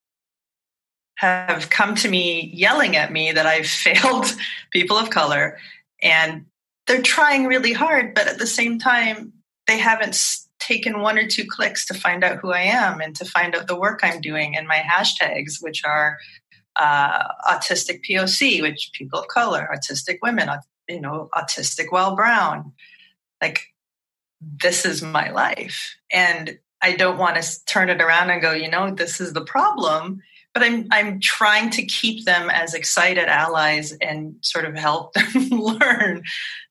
have 1.16 1.70
come 1.70 1.94
to 1.94 2.08
me 2.08 2.50
yelling 2.52 2.96
at 2.96 3.12
me 3.12 3.32
that 3.32 3.46
I've 3.46 3.66
failed 3.86 4.34
people 4.70 4.98
of 4.98 5.10
color. 5.10 5.58
And 6.02 6.46
they're 6.86 7.02
trying 7.02 7.46
really 7.46 7.72
hard, 7.72 8.14
but 8.14 8.26
at 8.26 8.38
the 8.38 8.46
same 8.46 8.78
time, 8.78 9.32
they 9.66 9.78
haven't 9.78 10.18
taken 10.58 11.00
one 11.00 11.18
or 11.18 11.26
two 11.26 11.44
clicks 11.44 11.86
to 11.86 11.94
find 11.94 12.24
out 12.24 12.38
who 12.38 12.52
I 12.52 12.62
am 12.62 13.00
and 13.00 13.14
to 13.16 13.24
find 13.24 13.54
out 13.54 13.68
the 13.68 13.78
work 13.78 14.00
I'm 14.02 14.20
doing 14.20 14.56
and 14.56 14.66
my 14.66 14.78
hashtags, 14.78 15.62
which 15.62 15.84
are 15.84 16.18
uh, 16.76 17.28
autistic 17.48 18.00
POC, 18.08 18.62
which 18.62 18.90
people 18.92 19.20
of 19.20 19.28
color, 19.28 19.68
autistic 19.72 20.18
women, 20.22 20.48
you 20.88 21.00
know, 21.00 21.28
autistic 21.34 21.86
while 21.90 22.16
brown. 22.16 22.72
Like, 23.40 23.71
this 24.62 24.84
is 24.84 25.02
my 25.02 25.30
life. 25.30 25.96
And 26.12 26.58
I 26.80 26.92
don't 26.92 27.18
want 27.18 27.40
to 27.40 27.64
turn 27.64 27.88
it 27.88 28.02
around 28.02 28.30
and 28.30 28.42
go, 28.42 28.52
you 28.52 28.68
know, 28.68 28.92
this 28.92 29.20
is 29.20 29.32
the 29.32 29.44
problem. 29.44 30.20
But 30.52 30.64
I'm 30.64 30.86
I'm 30.90 31.20
trying 31.20 31.70
to 31.70 31.84
keep 31.84 32.26
them 32.26 32.50
as 32.50 32.74
excited 32.74 33.26
allies 33.26 33.92
and 33.92 34.34
sort 34.42 34.66
of 34.66 34.76
help 34.76 35.14
them 35.14 35.48
learn 35.48 36.22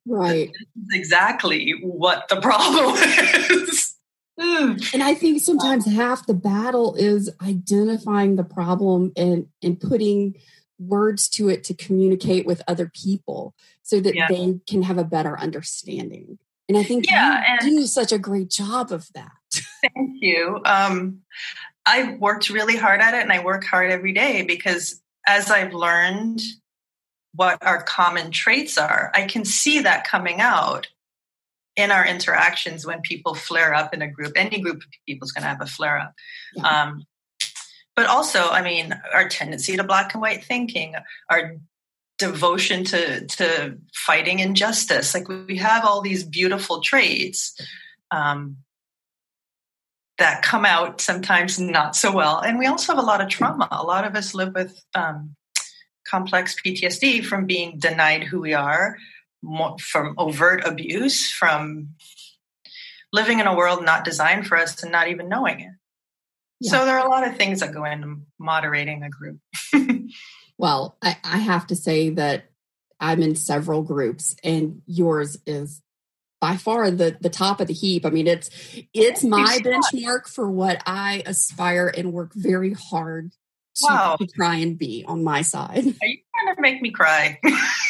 right 0.05 0.51
exactly 0.91 1.71
what 1.81 2.27
the 2.29 2.39
problem 2.39 2.95
is. 2.97 3.95
Mm. 4.39 4.93
And 4.93 5.03
I 5.03 5.13
think 5.13 5.41
sometimes 5.41 5.85
half 5.85 6.25
the 6.25 6.33
battle 6.33 6.95
is 6.95 7.29
identifying 7.41 8.35
the 8.35 8.43
problem 8.43 9.11
and, 9.15 9.47
and 9.61 9.79
putting 9.79 10.35
words 10.79 11.29
to 11.29 11.49
it 11.49 11.63
to 11.65 11.73
communicate 11.73 12.45
with 12.45 12.61
other 12.67 12.89
people 12.93 13.53
so 13.83 13.99
that 13.99 14.15
yeah. 14.15 14.27
they 14.27 14.59
can 14.67 14.81
have 14.81 14.97
a 14.97 15.03
better 15.03 15.37
understanding. 15.37 16.39
And 16.71 16.77
I 16.77 16.83
think 16.83 17.05
yeah, 17.05 17.57
you 17.63 17.81
do 17.81 17.85
such 17.85 18.13
a 18.13 18.17
great 18.17 18.49
job 18.49 18.93
of 18.93 19.09
that. 19.13 19.31
Thank 19.81 20.15
you. 20.21 20.61
Um, 20.63 21.19
I 21.85 22.15
worked 22.17 22.49
really 22.49 22.77
hard 22.77 23.01
at 23.01 23.13
it 23.13 23.21
and 23.21 23.31
I 23.33 23.43
work 23.43 23.65
hard 23.65 23.91
every 23.91 24.13
day 24.13 24.43
because 24.43 25.01
as 25.27 25.51
I've 25.51 25.73
learned 25.73 26.39
what 27.35 27.57
our 27.61 27.83
common 27.83 28.31
traits 28.31 28.77
are, 28.77 29.11
I 29.13 29.25
can 29.25 29.43
see 29.43 29.79
that 29.81 30.07
coming 30.07 30.39
out 30.39 30.87
in 31.75 31.91
our 31.91 32.07
interactions 32.07 32.85
when 32.85 33.01
people 33.01 33.35
flare 33.35 33.73
up 33.73 33.93
in 33.93 34.01
a 34.01 34.07
group. 34.07 34.31
Any 34.37 34.61
group 34.61 34.77
of 34.77 34.89
people 35.05 35.25
is 35.25 35.33
going 35.33 35.43
to 35.43 35.49
have 35.49 35.61
a 35.61 35.65
flare 35.65 35.99
up. 35.99 36.13
Yeah. 36.55 36.83
Um, 36.83 37.03
but 37.97 38.05
also, 38.05 38.47
I 38.47 38.61
mean, 38.61 38.97
our 39.13 39.27
tendency 39.27 39.75
to 39.75 39.83
black 39.83 40.13
and 40.13 40.21
white 40.21 40.45
thinking, 40.45 40.95
our 41.29 41.57
devotion 42.21 42.83
to 42.85 43.25
to 43.25 43.77
fighting 43.93 44.39
injustice. 44.39 45.13
Like 45.13 45.27
we 45.27 45.57
have 45.57 45.85
all 45.85 46.01
these 46.01 46.23
beautiful 46.23 46.81
traits 46.81 47.59
um, 48.11 48.57
that 50.17 50.43
come 50.43 50.65
out 50.65 51.01
sometimes 51.01 51.59
not 51.59 51.95
so 51.95 52.11
well, 52.11 52.39
and 52.39 52.57
we 52.57 52.67
also 52.67 52.93
have 52.93 53.03
a 53.03 53.05
lot 53.05 53.21
of 53.21 53.29
trauma. 53.29 53.67
A 53.71 53.83
lot 53.83 54.05
of 54.05 54.15
us 54.15 54.33
live 54.33 54.53
with 54.53 54.81
um, 54.95 55.35
complex 56.07 56.55
PTSD 56.63 57.25
from 57.25 57.45
being 57.45 57.77
denied 57.77 58.23
who 58.23 58.39
we 58.39 58.53
are, 58.53 58.97
from 59.79 60.15
overt 60.17 60.65
abuse, 60.65 61.31
from 61.31 61.89
living 63.13 63.39
in 63.39 63.47
a 63.47 63.55
world 63.55 63.83
not 63.83 64.05
designed 64.05 64.47
for 64.47 64.57
us 64.57 64.81
and 64.83 64.91
not 64.91 65.09
even 65.09 65.27
knowing 65.27 65.59
it. 65.59 65.71
Yeah. 66.61 66.71
So 66.71 66.85
there 66.85 66.97
are 66.97 67.05
a 67.05 67.09
lot 67.09 67.27
of 67.27 67.35
things 67.35 67.59
that 67.59 67.73
go 67.73 67.83
into 67.85 68.21
moderating 68.39 69.03
a 69.03 69.09
group. 69.09 69.39
well, 70.61 70.95
I, 71.01 71.17
I 71.23 71.37
have 71.39 71.65
to 71.67 71.75
say 71.75 72.11
that 72.11 72.45
I'm 72.99 73.23
in 73.23 73.35
several 73.35 73.81
groups, 73.81 74.35
and 74.43 74.83
yours 74.85 75.39
is 75.47 75.81
by 76.39 76.55
far 76.55 76.91
the 76.91 77.17
the 77.19 77.31
top 77.31 77.59
of 77.59 77.65
the 77.65 77.73
heap. 77.73 78.05
I 78.05 78.11
mean, 78.11 78.27
it's 78.27 78.51
it's 78.93 79.23
my 79.23 79.57
benchmark 79.63 80.27
for 80.27 80.51
what 80.51 80.83
I 80.85 81.23
aspire 81.25 81.91
and 81.97 82.13
work 82.13 82.33
very 82.35 82.73
hard 82.73 83.31
to, 83.77 83.87
wow. 83.89 84.17
to 84.17 84.27
try 84.27 84.57
and 84.57 84.77
be 84.77 85.03
on 85.07 85.23
my 85.23 85.41
side. 85.41 85.79
Are 85.79 86.07
you 86.07 86.17
trying 86.35 86.55
to 86.55 86.61
make 86.61 86.79
me 86.79 86.91
cry? 86.91 87.39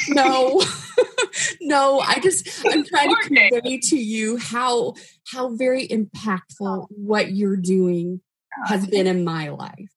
no, 0.08 0.64
no. 1.62 2.00
I 2.00 2.20
just 2.22 2.48
I'm 2.66 2.86
trying 2.86 3.10
to 3.10 3.22
convey 3.22 3.80
to 3.80 3.98
you 3.98 4.38
how 4.38 4.94
how 5.28 5.58
very 5.58 5.90
impactful 5.90 6.62
oh. 6.62 6.88
what 6.90 7.34
you're 7.34 7.58
doing 7.58 8.22
has 8.68 8.88
been 8.88 9.08
in 9.08 9.26
my 9.26 9.50
life. 9.50 9.91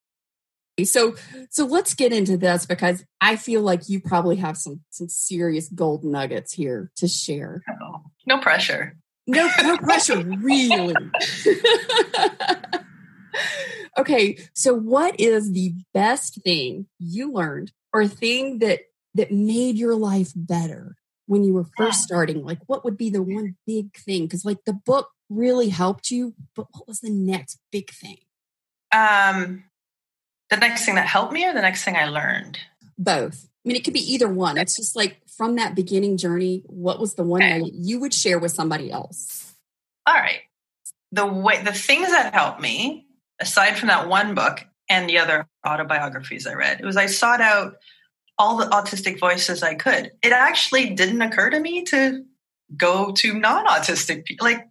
So 0.83 1.15
so 1.49 1.65
let's 1.65 1.93
get 1.93 2.11
into 2.11 2.35
this 2.35 2.65
because 2.65 3.05
I 3.21 3.37
feel 3.37 3.61
like 3.61 3.87
you 3.87 4.01
probably 4.01 4.35
have 4.37 4.57
some 4.57 4.81
some 4.89 5.07
serious 5.07 5.69
gold 5.69 6.03
nuggets 6.03 6.51
here 6.51 6.91
to 6.97 7.07
share. 7.07 7.63
Oh, 7.81 8.01
no 8.25 8.39
pressure. 8.39 8.97
No 9.25 9.49
no 9.63 9.77
pressure, 9.77 10.21
really. 10.41 10.95
okay, 13.97 14.37
so 14.53 14.73
what 14.73 15.17
is 15.17 15.53
the 15.53 15.73
best 15.93 16.41
thing 16.43 16.87
you 16.99 17.31
learned 17.31 17.71
or 17.93 18.05
thing 18.05 18.59
that 18.59 18.81
that 19.13 19.31
made 19.31 19.77
your 19.77 19.95
life 19.95 20.33
better 20.35 20.97
when 21.25 21.45
you 21.45 21.53
were 21.53 21.67
first 21.77 22.03
starting? 22.03 22.43
Like 22.43 22.59
what 22.65 22.83
would 22.83 22.97
be 22.97 23.09
the 23.09 23.23
one 23.23 23.55
big 23.65 23.95
thing? 23.95 24.27
Cuz 24.27 24.43
like 24.43 24.65
the 24.65 24.73
book 24.73 25.09
really 25.29 25.69
helped 25.69 26.11
you, 26.11 26.35
but 26.53 26.67
what 26.73 26.85
was 26.85 26.99
the 26.99 27.09
next 27.09 27.59
big 27.71 27.91
thing? 27.91 28.17
Um 28.91 29.63
the 30.49 30.57
next 30.57 30.85
thing 30.85 30.95
that 30.95 31.07
helped 31.07 31.33
me 31.33 31.45
or 31.45 31.53
the 31.53 31.61
next 31.61 31.83
thing 31.83 31.95
I 31.95 32.05
learned? 32.05 32.59
Both. 32.97 33.47
I 33.65 33.67
mean, 33.67 33.75
it 33.75 33.83
could 33.83 33.93
be 33.93 34.13
either 34.13 34.27
one. 34.27 34.57
It's 34.57 34.75
just 34.75 34.95
like 34.95 35.17
from 35.27 35.55
that 35.55 35.75
beginning 35.75 36.17
journey, 36.17 36.63
what 36.67 36.99
was 36.99 37.15
the 37.15 37.23
one 37.23 37.41
okay. 37.41 37.59
that 37.59 37.73
you 37.73 37.99
would 37.99 38.13
share 38.13 38.37
with 38.37 38.51
somebody 38.51 38.91
else? 38.91 39.55
All 40.05 40.13
right. 40.13 40.41
The 41.11 41.25
way 41.25 41.61
the 41.63 41.73
things 41.73 42.09
that 42.09 42.33
helped 42.33 42.61
me, 42.61 43.07
aside 43.39 43.77
from 43.77 43.87
that 43.87 44.07
one 44.07 44.35
book 44.35 44.59
and 44.87 45.09
the 45.09 45.17
other 45.17 45.47
autobiographies 45.65 46.45
I 46.45 46.53
read, 46.53 46.79
it 46.79 46.85
was 46.85 46.97
I 46.97 47.07
sought 47.07 47.41
out 47.41 47.77
all 48.37 48.57
the 48.57 48.65
autistic 48.65 49.19
voices 49.19 49.63
I 49.63 49.75
could. 49.75 50.11
It 50.21 50.31
actually 50.31 50.91
didn't 50.91 51.21
occur 51.21 51.49
to 51.49 51.59
me 51.59 51.83
to 51.85 52.23
go 52.75 53.11
to 53.13 53.33
non-autistic 53.33 54.25
people. 54.25 54.45
Like 54.45 54.67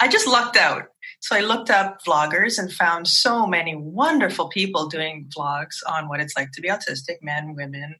I 0.00 0.08
just 0.08 0.26
lucked 0.26 0.56
out. 0.56 0.88
So 1.22 1.36
I 1.36 1.40
looked 1.40 1.70
up 1.70 2.02
vloggers 2.04 2.58
and 2.58 2.72
found 2.72 3.06
so 3.06 3.46
many 3.46 3.76
wonderful 3.76 4.48
people 4.48 4.88
doing 4.88 5.30
vlogs 5.34 5.76
on 5.86 6.08
what 6.08 6.18
it's 6.18 6.36
like 6.36 6.50
to 6.52 6.60
be 6.60 6.68
autistic, 6.68 7.22
men, 7.22 7.54
women, 7.54 7.94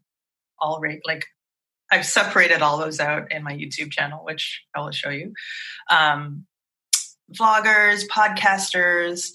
all 0.59 0.81
rate. 0.81 1.02
Like 1.07 1.26
I've 1.93 2.05
separated 2.05 2.62
all 2.62 2.79
those 2.79 2.99
out 2.99 3.31
in 3.31 3.45
my 3.45 3.52
YouTube 3.52 3.93
channel, 3.93 4.25
which 4.25 4.64
I 4.75 4.81
will 4.81 4.91
show 4.91 5.11
you. 5.11 5.35
Um, 5.88 6.47
vloggers, 7.33 8.09
podcasters, 8.09 9.31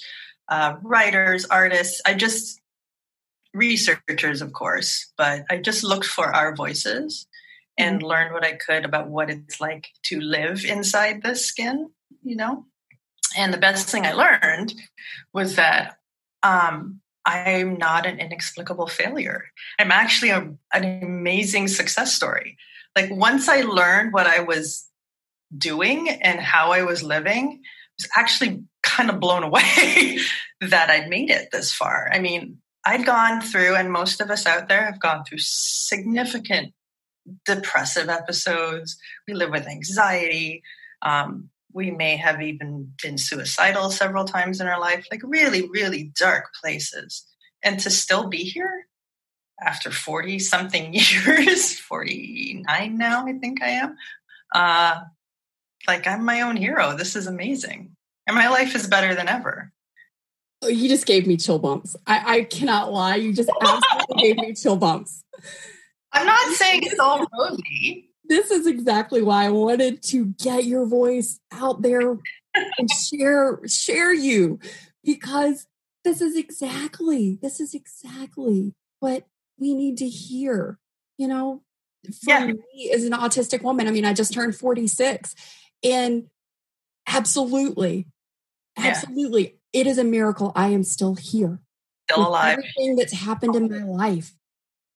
uh, 0.49 0.75
writers, 0.81 1.45
artists. 1.45 2.01
I 2.05 2.13
just 2.13 2.59
researchers, 3.53 4.41
of 4.41 4.51
course, 4.51 5.13
but 5.17 5.45
I 5.49 5.59
just 5.59 5.85
looked 5.85 6.07
for 6.07 6.35
our 6.35 6.53
voices 6.53 7.25
and 7.77 7.99
mm-hmm. 7.99 8.07
learned 8.07 8.33
what 8.33 8.43
I 8.43 8.57
could 8.57 8.83
about 8.83 9.07
what 9.07 9.29
it's 9.29 9.61
like 9.61 9.87
to 10.07 10.19
live 10.19 10.65
inside 10.65 11.23
the 11.23 11.35
skin, 11.35 11.89
you 12.21 12.35
know? 12.35 12.65
And 13.35 13.53
the 13.53 13.57
best 13.57 13.89
thing 13.89 14.05
I 14.05 14.13
learned 14.13 14.73
was 15.33 15.55
that 15.55 15.97
um, 16.43 17.01
I'm 17.25 17.77
not 17.77 18.05
an 18.05 18.19
inexplicable 18.19 18.87
failure. 18.87 19.45
I'm 19.79 19.91
actually 19.91 20.29
a, 20.29 20.53
an 20.73 21.03
amazing 21.03 21.67
success 21.67 22.13
story. 22.13 22.57
Like 22.95 23.11
once 23.11 23.47
I 23.49 23.61
learned 23.61 24.13
what 24.13 24.27
I 24.27 24.39
was 24.39 24.87
doing 25.55 26.09
and 26.09 26.39
how 26.39 26.71
I 26.71 26.83
was 26.83 27.03
living, 27.03 27.61
I 27.61 27.93
was 27.99 28.09
actually 28.15 28.63
kind 28.81 29.09
of 29.09 29.19
blown 29.19 29.43
away 29.43 30.19
that 30.61 30.89
I'd 30.89 31.09
made 31.09 31.29
it 31.29 31.49
this 31.51 31.73
far. 31.73 32.09
I 32.13 32.19
mean, 32.19 32.59
I'd 32.85 33.05
gone 33.05 33.41
through, 33.41 33.75
and 33.75 33.91
most 33.91 34.21
of 34.21 34.31
us 34.31 34.45
out 34.45 34.69
there 34.69 34.85
have 34.85 35.01
gone 35.01 35.25
through 35.25 35.39
significant 35.39 36.73
depressive 37.45 38.07
episodes. 38.07 38.97
We 39.27 39.33
live 39.33 39.51
with 39.51 39.67
anxiety. 39.67 40.63
Um, 41.01 41.49
we 41.77 41.91
may 41.91 42.17
have 42.17 42.41
even 42.41 42.91
been 43.01 43.19
suicidal 43.19 43.91
several 43.91 44.25
times 44.25 44.59
in 44.59 44.67
our 44.67 44.79
life, 44.79 45.05
like 45.11 45.21
really, 45.23 45.69
really 45.69 46.11
dark 46.19 46.45
places. 46.59 47.23
And 47.63 47.79
to 47.81 47.91
still 47.91 48.27
be 48.27 48.39
here 48.39 48.87
after 49.61 49.91
40 49.91 50.39
something 50.39 50.93
years, 50.93 51.79
49 51.79 52.97
now, 52.97 53.27
I 53.27 53.33
think 53.33 53.61
I 53.61 53.69
am, 53.69 53.95
uh, 54.53 55.01
like 55.87 56.07
I'm 56.07 56.25
my 56.25 56.41
own 56.41 56.57
hero. 56.57 56.97
This 56.97 57.15
is 57.15 57.27
amazing. 57.27 57.95
And 58.25 58.35
my 58.35 58.49
life 58.49 58.75
is 58.75 58.87
better 58.87 59.13
than 59.13 59.29
ever. 59.29 59.71
Oh, 60.63 60.67
you 60.69 60.89
just 60.89 61.05
gave 61.05 61.27
me 61.27 61.37
chill 61.37 61.59
bumps. 61.59 61.95
I, 62.07 62.37
I 62.37 62.43
cannot 62.45 62.91
lie. 62.91 63.17
You 63.17 63.33
just 63.33 63.51
absolutely 63.61 64.23
gave 64.23 64.37
me 64.37 64.53
chill 64.55 64.75
bumps. 64.75 65.23
I'm 66.11 66.25
not 66.25 66.55
saying 66.55 66.81
it's 66.83 66.99
all 66.99 67.23
rosy. 67.37 68.09
This 68.27 68.51
is 68.51 68.67
exactly 68.67 69.21
why 69.21 69.45
I 69.45 69.49
wanted 69.49 70.03
to 70.03 70.25
get 70.25 70.65
your 70.65 70.85
voice 70.85 71.39
out 71.51 71.81
there 71.81 72.17
and 72.53 72.91
share 72.91 73.59
share 73.67 74.13
you 74.13 74.59
because 75.03 75.67
this 76.03 76.21
is 76.21 76.35
exactly 76.35 77.37
this 77.41 77.59
is 77.59 77.73
exactly 77.73 78.73
what 78.99 79.25
we 79.57 79.73
need 79.73 79.97
to 79.97 80.07
hear. 80.07 80.77
You 81.17 81.27
know, 81.27 81.63
for 82.05 82.29
yeah. 82.29 82.45
me 82.47 82.91
as 82.93 83.03
an 83.03 83.13
autistic 83.13 83.61
woman, 83.61 83.87
I 83.87 83.91
mean, 83.91 84.05
I 84.05 84.13
just 84.13 84.33
turned 84.33 84.55
46 84.55 85.35
and 85.83 86.27
absolutely, 87.07 88.07
absolutely, 88.77 89.43
yeah. 89.73 89.81
it 89.81 89.87
is 89.87 89.97
a 89.97 90.03
miracle 90.03 90.51
I 90.55 90.69
am 90.69 90.83
still 90.83 91.15
here. 91.15 91.59
Still 92.09 92.27
alive. 92.27 92.59
Everything 92.59 92.95
that's 92.95 93.13
happened 93.13 93.55
in 93.55 93.69
my 93.69 93.83
life, 93.83 94.33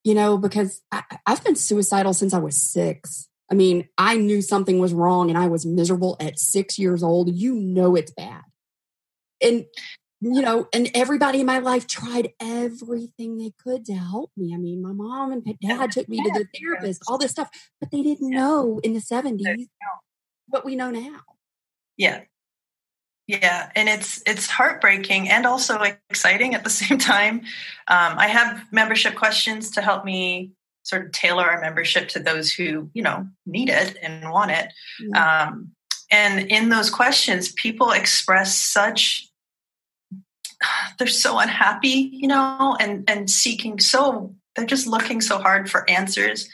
you 0.03 0.13
know, 0.13 0.38
because 0.38 0.81
I, 0.91 1.03
I've 1.25 1.43
been 1.43 1.55
suicidal 1.55 2.13
since 2.13 2.34
I 2.34 2.39
was 2.39 2.62
six. 2.62 3.27
I 3.51 3.53
mean, 3.53 3.88
I 3.98 4.17
knew 4.17 4.41
something 4.41 4.79
was 4.79 4.93
wrong 4.93 5.29
and 5.29 5.38
I 5.38 5.48
was 5.48 5.65
miserable 5.65 6.15
at 6.20 6.39
six 6.39 6.79
years 6.79 7.03
old. 7.03 7.34
You 7.36 7.55
know 7.55 7.96
it's 7.96 8.12
bad. 8.12 8.43
And 9.41 9.65
you 10.24 10.41
know, 10.41 10.67
and 10.72 10.89
everybody 10.93 11.39
in 11.39 11.48
my 11.48 11.58
life 11.58 11.88
tried 11.88 12.29
everything 12.39 13.38
they 13.38 13.53
could 13.63 13.86
to 13.86 13.93
help 13.93 14.31
me. 14.38 14.53
I 14.53 14.58
mean, 14.58 14.81
my 14.81 14.93
mom 14.93 15.31
and 15.31 15.43
dad 15.60 15.91
took 15.91 16.08
me 16.08 16.22
to 16.24 16.29
the 16.29 16.48
therapist, 16.55 17.01
all 17.08 17.17
this 17.17 17.31
stuff, 17.31 17.50
but 17.79 17.89
they 17.89 18.03
didn't 18.03 18.29
know 18.29 18.79
in 18.84 18.93
the 18.93 19.00
70s 19.00 19.67
what 20.48 20.63
we 20.63 20.75
know 20.75 20.91
now. 20.91 21.22
Yeah. 21.98 22.22
Yeah, 23.27 23.71
and 23.75 23.87
it's 23.87 24.21
it's 24.25 24.47
heartbreaking 24.47 25.29
and 25.29 25.45
also 25.45 25.81
exciting 26.09 26.53
at 26.53 26.63
the 26.63 26.69
same 26.81 26.97
time. 26.97 27.41
Um, 27.87 28.17
I 28.17 28.27
have 28.27 28.63
membership 28.71 29.15
questions 29.15 29.71
to 29.71 29.81
help 29.81 30.05
me 30.05 30.51
sort 30.83 31.05
of 31.05 31.11
tailor 31.11 31.45
our 31.45 31.61
membership 31.61 32.09
to 32.09 32.19
those 32.19 32.51
who 32.51 32.89
you 32.93 33.03
know 33.03 33.27
need 33.45 33.69
it 33.69 33.97
and 34.01 34.29
want 34.31 34.51
it. 34.51 34.73
Mm-hmm. 35.01 35.13
Um, 35.53 35.71
and 36.11 36.51
in 36.51 36.69
those 36.69 36.89
questions, 36.89 37.53
people 37.53 37.91
express 37.91 38.57
such 38.57 39.27
they're 40.97 41.07
so 41.07 41.39
unhappy, 41.39 42.09
you 42.11 42.27
know, 42.27 42.75
and 42.79 43.09
and 43.09 43.29
seeking 43.29 43.79
so 43.79 44.35
they're 44.55 44.65
just 44.65 44.87
looking 44.87 45.21
so 45.21 45.37
hard 45.37 45.69
for 45.69 45.89
answers. 45.89 46.49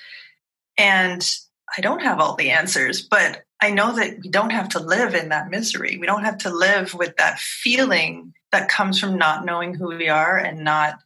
And 0.77 1.27
I 1.75 1.81
don't 1.81 2.03
have 2.03 2.19
all 2.19 2.35
the 2.35 2.51
answers, 2.51 3.01
but 3.01 3.43
I 3.61 3.71
know 3.71 3.95
that 3.95 4.19
we 4.23 4.29
don't 4.29 4.51
have 4.51 4.69
to 4.69 4.79
live 4.79 5.15
in 5.15 5.29
that 5.29 5.49
misery. 5.49 5.97
We 5.99 6.05
don't 6.05 6.23
have 6.23 6.37
to 6.39 6.53
live 6.53 6.93
with 6.93 7.15
that 7.17 7.39
feeling 7.39 8.33
that 8.51 8.69
comes 8.69 8.99
from 8.99 9.17
not 9.17 9.45
knowing 9.45 9.73
who 9.73 9.87
we 9.87 10.09
are 10.09 10.37
and 10.37 10.63
not 10.63 10.99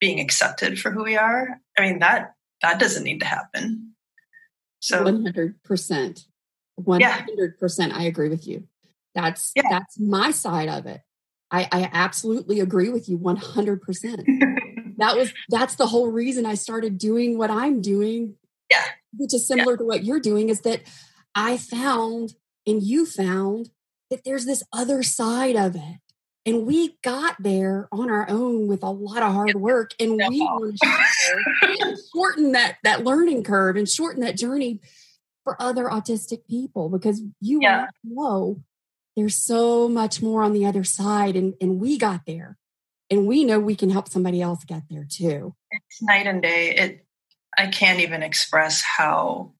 being 0.00 0.20
accepted 0.20 0.78
for 0.78 0.90
who 0.90 1.04
we 1.04 1.16
are. 1.16 1.60
I 1.76 1.82
mean 1.82 1.98
that 2.00 2.34
that 2.62 2.78
doesn't 2.78 3.04
need 3.04 3.20
to 3.20 3.26
happen. 3.26 3.94
So 4.80 5.04
100%. 5.04 6.26
100% 6.80 7.92
I 7.92 8.02
agree 8.02 8.28
with 8.28 8.46
you. 8.46 8.68
That's 9.14 9.52
yeah. 9.56 9.62
that's 9.70 9.98
my 9.98 10.30
side 10.30 10.68
of 10.68 10.86
it. 10.86 11.00
I, 11.50 11.68
I 11.72 11.90
absolutely 11.92 12.60
agree 12.60 12.88
with 12.88 13.08
you 13.08 13.18
100%. 13.18 14.96
that 14.98 15.16
was 15.16 15.32
that's 15.48 15.76
the 15.76 15.86
whole 15.86 16.10
reason 16.10 16.44
I 16.44 16.54
started 16.54 16.98
doing 16.98 17.38
what 17.38 17.50
I'm 17.50 17.80
doing. 17.80 18.34
Yeah. 18.70 18.84
Which 19.16 19.32
is 19.32 19.46
similar 19.46 19.72
yeah. 19.72 19.78
to 19.78 19.84
what 19.84 20.04
you're 20.04 20.20
doing 20.20 20.50
is 20.50 20.60
that 20.62 20.82
I 21.36 21.58
found 21.58 22.34
and 22.66 22.82
you 22.82 23.04
found 23.04 23.68
that 24.10 24.24
there's 24.24 24.46
this 24.46 24.62
other 24.72 25.02
side 25.02 25.54
of 25.54 25.76
it. 25.76 26.00
And 26.46 26.64
we 26.64 26.96
got 27.02 27.36
there 27.40 27.88
on 27.92 28.08
our 28.08 28.28
own 28.30 28.68
with 28.68 28.82
a 28.82 28.90
lot 28.90 29.22
of 29.22 29.32
hard 29.32 29.54
work 29.60 29.90
and 30.00 30.12
we 30.28 30.40
want 30.40 30.78
to 30.80 31.96
shorten 32.14 32.52
that 32.52 32.78
that 32.84 33.04
learning 33.04 33.44
curve 33.44 33.76
and 33.76 33.88
shorten 33.88 34.22
that 34.22 34.36
journey 34.36 34.80
for 35.44 35.60
other 35.60 35.84
autistic 35.84 36.46
people 36.48 36.88
because 36.88 37.20
you 37.40 37.60
yeah. 37.62 37.86
know 38.02 38.62
there's 39.16 39.36
so 39.36 39.88
much 39.88 40.22
more 40.22 40.42
on 40.42 40.52
the 40.52 40.66
other 40.66 40.84
side 40.84 41.36
and, 41.36 41.54
and 41.60 41.80
we 41.80 41.98
got 41.98 42.22
there 42.26 42.56
and 43.10 43.26
we 43.26 43.44
know 43.44 43.58
we 43.58 43.76
can 43.76 43.90
help 43.90 44.08
somebody 44.08 44.42
else 44.42 44.64
get 44.64 44.82
there 44.90 45.06
too 45.08 45.54
it's 45.70 46.02
night 46.02 46.26
and 46.26 46.42
day 46.42 46.74
it 46.74 47.06
i 47.56 47.68
can't 47.68 48.00
even 48.00 48.24
express 48.24 48.82
how 48.82 49.52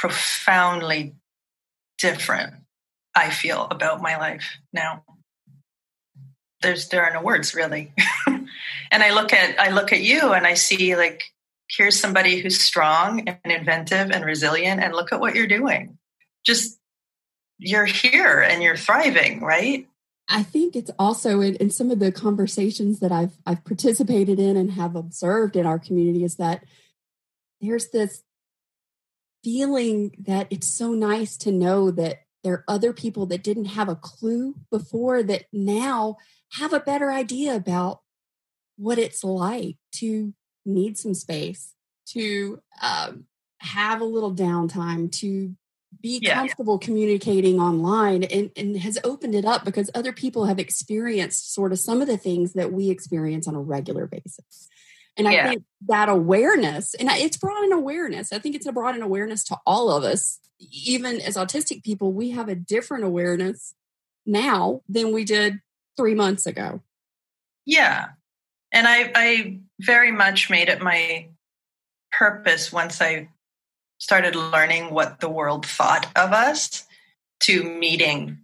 profoundly 0.00 1.14
different 1.98 2.54
i 3.14 3.30
feel 3.30 3.66
about 3.70 4.00
my 4.00 4.16
life 4.16 4.58
now. 4.72 5.04
There's 6.62 6.88
there 6.88 7.04
are 7.04 7.12
no 7.12 7.22
words 7.22 7.54
really. 7.54 7.92
And 8.90 9.02
i 9.02 9.12
look 9.12 9.32
at 9.32 9.60
i 9.60 9.70
look 9.70 9.92
at 9.92 10.00
you 10.00 10.32
and 10.32 10.46
i 10.46 10.54
see 10.54 10.96
like 10.96 11.22
here's 11.68 11.98
somebody 11.98 12.40
who's 12.40 12.60
strong 12.60 13.28
and 13.28 13.52
inventive 13.52 14.10
and 14.10 14.24
resilient 14.24 14.82
and 14.82 14.94
look 14.94 15.12
at 15.12 15.20
what 15.20 15.34
you're 15.34 15.46
doing. 15.46 15.98
Just 16.44 16.78
you're 17.58 17.84
here 17.84 18.40
and 18.40 18.62
you're 18.62 18.76
thriving, 18.76 19.42
right? 19.42 19.86
I 20.30 20.42
think 20.42 20.76
it's 20.76 20.90
also 20.98 21.40
in, 21.40 21.56
in, 21.56 21.70
some 21.70 21.90
of 21.90 21.98
the 21.98 22.12
conversations 22.12 23.00
that 23.00 23.12
I've 23.12 23.36
I've 23.46 23.64
participated 23.64 24.38
in 24.38 24.56
and 24.56 24.72
have 24.72 24.94
observed 24.96 25.56
in 25.56 25.66
our 25.66 25.78
community 25.78 26.24
is 26.24 26.36
that 26.36 26.64
there's 27.60 27.88
this 27.88 28.22
feeling 29.42 30.14
that 30.18 30.46
it's 30.50 30.68
so 30.68 30.92
nice 30.92 31.36
to 31.38 31.52
know 31.52 31.90
that 31.90 32.22
there 32.44 32.54
are 32.54 32.64
other 32.68 32.92
people 32.92 33.26
that 33.26 33.42
didn't 33.42 33.66
have 33.66 33.88
a 33.88 33.96
clue 33.96 34.54
before 34.70 35.22
that 35.22 35.44
now 35.52 36.16
have 36.52 36.72
a 36.72 36.80
better 36.80 37.10
idea 37.10 37.54
about 37.54 38.00
what 38.76 38.98
it's 38.98 39.24
like 39.24 39.76
to 39.92 40.32
need 40.64 40.96
some 40.96 41.14
space, 41.14 41.74
to 42.06 42.60
um, 42.80 43.24
have 43.58 44.00
a 44.00 44.04
little 44.04 44.34
downtime, 44.34 45.10
to 45.10 45.56
be 46.00 46.20
yeah. 46.22 46.34
comfortable 46.34 46.78
communicating 46.78 47.58
online 47.58 48.22
and, 48.24 48.50
and 48.56 48.78
has 48.78 48.98
opened 49.02 49.34
it 49.34 49.44
up 49.44 49.64
because 49.64 49.90
other 49.94 50.12
people 50.12 50.44
have 50.44 50.58
experienced 50.58 51.52
sort 51.52 51.72
of 51.72 51.78
some 51.78 52.00
of 52.00 52.06
the 52.06 52.16
things 52.16 52.52
that 52.52 52.72
we 52.72 52.90
experience 52.90 53.48
on 53.48 53.54
a 53.54 53.60
regular 53.60 54.06
basis. 54.06 54.68
And 55.18 55.26
I 55.26 55.32
yeah. 55.32 55.48
think 55.48 55.64
that 55.88 56.08
awareness, 56.08 56.94
and 56.94 57.10
it's 57.10 57.36
brought 57.36 57.64
an 57.64 57.72
awareness. 57.72 58.32
I 58.32 58.38
think 58.38 58.54
it's 58.54 58.70
brought 58.70 58.94
an 58.94 59.02
awareness 59.02 59.44
to 59.44 59.58
all 59.66 59.90
of 59.90 60.04
us. 60.04 60.38
Even 60.60 61.20
as 61.20 61.36
autistic 61.36 61.82
people, 61.82 62.12
we 62.12 62.30
have 62.30 62.48
a 62.48 62.54
different 62.54 63.04
awareness 63.04 63.74
now 64.24 64.82
than 64.88 65.12
we 65.12 65.24
did 65.24 65.60
three 65.96 66.14
months 66.14 66.46
ago. 66.46 66.82
Yeah. 67.66 68.10
And 68.72 68.86
I, 68.86 69.10
I 69.14 69.58
very 69.80 70.12
much 70.12 70.50
made 70.50 70.68
it 70.68 70.80
my 70.80 71.28
purpose 72.12 72.72
once 72.72 73.00
I 73.00 73.28
started 73.98 74.36
learning 74.36 74.94
what 74.94 75.20
the 75.20 75.28
world 75.28 75.66
thought 75.66 76.06
of 76.16 76.32
us 76.32 76.84
to 77.40 77.62
meeting 77.62 78.38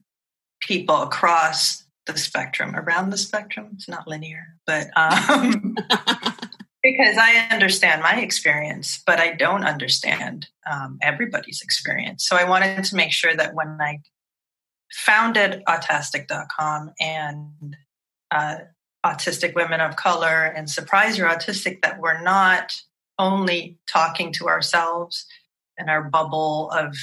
people 0.61 1.03
across 1.03 1.85
the 2.07 2.17
spectrum, 2.19 2.75
around 2.77 3.11
the 3.11 3.17
spectrum. 3.17 3.71
It's 3.75 3.89
not 3.89 4.07
linear, 4.07 4.57
but 4.67 4.89
um, 4.97 5.77
because 6.85 7.17
I 7.19 7.49
understand 7.51 8.03
my 8.03 8.21
experience, 8.21 9.03
but 9.07 9.19
I 9.19 9.33
don't 9.33 9.65
understand 9.65 10.49
um, 10.71 10.99
everybody's 11.01 11.63
experience. 11.63 12.29
So 12.29 12.37
I 12.37 12.45
wanted 12.45 12.85
to 12.85 12.95
make 12.95 13.11
sure 13.11 13.35
that 13.35 13.55
when 13.55 13.79
I 13.81 14.01
founded 14.93 15.63
autastic.com 15.67 16.93
and 17.01 17.77
uh, 18.31 18.57
autistic 19.05 19.55
women 19.55 19.81
of 19.81 19.97
color 19.97 20.45
and 20.45 20.69
surprise 20.69 21.17
you're 21.19 21.29
autistic 21.29 21.81
that 21.83 22.01
we're 22.01 22.23
not 22.23 22.75
only 23.19 23.79
talking 23.91 24.33
to 24.33 24.49
ourselves 24.49 25.27
and 25.79 25.91
our 25.91 26.03
bubble 26.03 26.71
of 26.71 26.97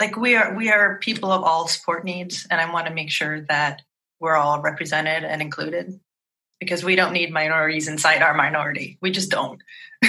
like 0.00 0.16
we 0.16 0.34
are 0.34 0.54
we 0.54 0.70
are 0.70 0.98
people 0.98 1.30
of 1.32 1.42
all 1.42 1.66
support 1.66 2.04
needs 2.04 2.46
and 2.50 2.60
i 2.60 2.70
want 2.70 2.86
to 2.86 2.92
make 2.92 3.10
sure 3.10 3.40
that 3.48 3.80
we're 4.20 4.36
all 4.36 4.60
represented 4.60 5.24
and 5.24 5.40
included 5.40 5.98
because 6.64 6.84
we 6.84 6.96
don't 6.96 7.12
need 7.12 7.32
minorities 7.32 7.88
inside 7.88 8.22
our 8.22 8.34
minority 8.34 8.98
we 9.00 9.10
just 9.10 9.30
don't 9.30 9.62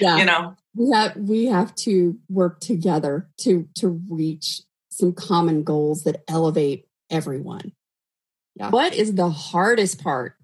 yeah. 0.00 0.16
you 0.16 0.24
know 0.24 0.56
we 0.78 0.90
have 0.90 1.16
we 1.16 1.46
have 1.46 1.74
to 1.74 2.16
work 2.28 2.60
together 2.60 3.28
to 3.38 3.68
to 3.74 4.00
reach 4.08 4.62
some 4.90 5.12
common 5.12 5.62
goals 5.62 6.04
that 6.04 6.22
elevate 6.28 6.86
everyone. 7.10 7.72
Yeah. 8.56 8.70
What 8.70 8.94
is 8.94 9.14
the 9.14 9.30
hardest 9.30 10.02
part 10.02 10.34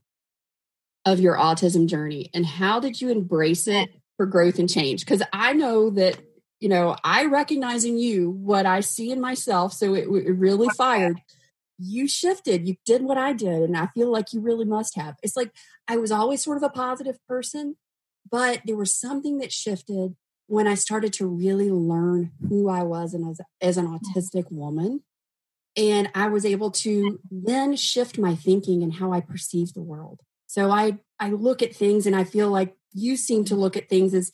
of 1.05 1.21
your 1.21 1.37
autism 1.37 1.87
journey 1.89 2.31
and 2.33 2.47
how 2.47 2.81
did 2.81 3.01
you 3.01 3.11
embrace 3.11 3.67
it 3.67 3.91
for 4.17 4.27
growth 4.27 4.59
and 4.59 4.71
change? 4.71 5.05
Because 5.05 5.23
I 5.33 5.53
know 5.53 5.91
that, 5.91 6.19
you 6.61 6.69
know, 6.69 6.97
I 7.05 7.27
recognize 7.27 7.85
in 7.85 7.99
you 7.99 8.31
what 8.31 8.65
I 8.65 8.81
see 8.81 9.11
in 9.11 9.21
myself. 9.21 9.73
So 9.73 9.95
it, 9.95 10.09
it 10.09 10.33
really 10.33 10.69
fired. 10.77 11.21
You 11.79 12.07
shifted, 12.09 12.69
you 12.69 12.77
did 12.85 13.03
what 13.03 13.19
I 13.19 13.33
did, 13.33 13.63
and 13.63 13.77
I 13.77 13.89
feel 13.95 14.11
like 14.11 14.33
you 14.33 14.41
really 14.41 14.65
must 14.65 14.97
have. 14.97 15.17
It's 15.23 15.37
like 15.37 15.51
I 15.89 15.97
was 15.97 16.13
always 16.13 16.43
sort 16.43 16.57
of 16.57 16.63
a 16.63 16.69
positive 16.69 17.19
person, 17.27 17.77
but 18.31 18.61
there 18.65 18.77
was 18.77 18.99
something 18.99 19.39
that 19.39 19.53
shifted 19.53 20.17
when 20.47 20.67
I 20.67 20.75
started 20.75 21.13
to 21.15 21.27
really 21.27 21.71
learn 21.71 22.33
who 22.49 22.69
I 22.69 22.83
was 22.83 23.15
and 23.15 23.31
as, 23.31 23.41
as 23.61 23.77
an 23.77 23.87
mm. 23.87 23.99
autistic 23.99 24.51
woman. 24.51 25.03
And 25.77 26.09
I 26.15 26.29
was 26.29 26.47
able 26.47 26.71
to 26.71 27.19
then 27.31 27.75
shift 27.75 28.19
my 28.19 28.37
thinking 28.37 28.83
and 28.83 28.95
how 28.95 29.13
I 29.13 29.21
perceive 29.21 29.73
the 29.73 29.83
world. 29.83 30.21
So 30.47 30.71
I 30.71 30.99
I 31.19 31.31
look 31.31 31.63
at 31.63 31.75
things 31.75 32.07
and 32.07 32.15
I 32.15 32.23
feel 32.25 32.51
like 32.51 32.77
you 32.93 33.17
seem 33.17 33.45
to 33.47 33.57
look 33.57 33.77
at 33.77 33.89
things 33.89 34.15
as 34.15 34.31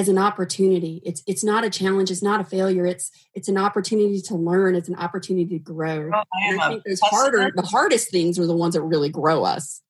as 0.00 0.08
an 0.08 0.16
opportunity. 0.16 1.02
It's 1.04 1.22
it's 1.26 1.44
not 1.44 1.62
a 1.62 1.68
challenge. 1.68 2.10
It's 2.10 2.22
not 2.22 2.40
a 2.40 2.44
failure. 2.44 2.86
It's 2.86 3.10
it's 3.34 3.48
an 3.48 3.58
opportunity 3.58 4.22
to 4.22 4.34
learn. 4.34 4.74
It's 4.74 4.88
an 4.88 4.96
opportunity 4.96 5.58
to 5.58 5.58
grow. 5.58 6.10
Oh, 6.12 6.22
I, 6.32 6.56
I 6.58 6.68
think 6.68 6.84
those 6.84 7.00
harder 7.02 7.52
the 7.54 7.62
hardest 7.62 8.10
things 8.10 8.38
are 8.38 8.46
the 8.46 8.56
ones 8.56 8.74
that 8.74 8.80
really 8.80 9.10
grow 9.10 9.44
us. 9.44 9.82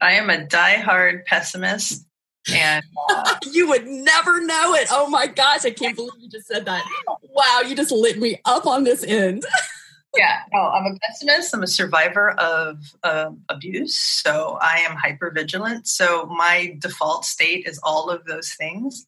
I 0.00 0.12
am 0.12 0.30
a 0.30 0.36
diehard 0.36 1.24
pessimist, 1.24 2.06
and 2.54 2.84
uh, 3.10 3.34
you 3.50 3.68
would 3.68 3.88
never 3.88 4.40
know 4.40 4.74
it. 4.74 4.86
Oh 4.92 5.08
my 5.08 5.26
gosh! 5.26 5.64
I 5.64 5.72
can't 5.72 5.96
believe 5.96 6.12
you 6.20 6.30
just 6.30 6.46
said 6.46 6.64
that. 6.66 6.84
Wow, 7.22 7.62
you 7.66 7.74
just 7.74 7.90
lit 7.90 8.20
me 8.20 8.40
up 8.44 8.64
on 8.64 8.84
this 8.84 9.02
end. 9.02 9.44
yeah, 10.16 10.40
no, 10.52 10.60
I'm 10.60 10.86
a 10.86 10.98
pessimist. 10.98 11.54
I'm 11.54 11.62
a 11.62 11.66
survivor 11.66 12.30
of 12.32 12.78
uh, 13.02 13.30
abuse. 13.48 13.96
So 13.96 14.58
I 14.60 14.78
am 14.88 14.96
hyper 14.96 15.30
vigilant. 15.30 15.86
So 15.86 16.26
my 16.26 16.76
default 16.78 17.24
state 17.24 17.66
is 17.66 17.78
all 17.82 18.10
of 18.10 18.24
those 18.24 18.52
things. 18.54 19.06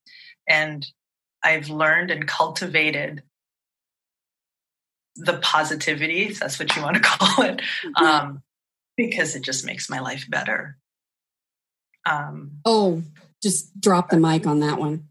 And 0.48 0.86
I've 1.42 1.68
learned 1.68 2.10
and 2.10 2.26
cultivated 2.26 3.22
the 5.16 5.38
positivity, 5.38 6.26
if 6.26 6.40
that's 6.40 6.58
what 6.58 6.74
you 6.76 6.82
want 6.82 6.96
to 6.96 7.02
call 7.04 7.44
it, 7.44 7.60
mm-hmm. 7.60 8.04
um, 8.04 8.42
because 8.96 9.34
it 9.34 9.42
just 9.42 9.66
makes 9.66 9.90
my 9.90 10.00
life 10.00 10.26
better. 10.28 10.76
Um, 12.06 12.58
oh, 12.64 13.02
just 13.42 13.78
drop 13.80 14.10
the 14.10 14.18
mic 14.18 14.46
on 14.46 14.60
that 14.60 14.78
one. 14.78 15.08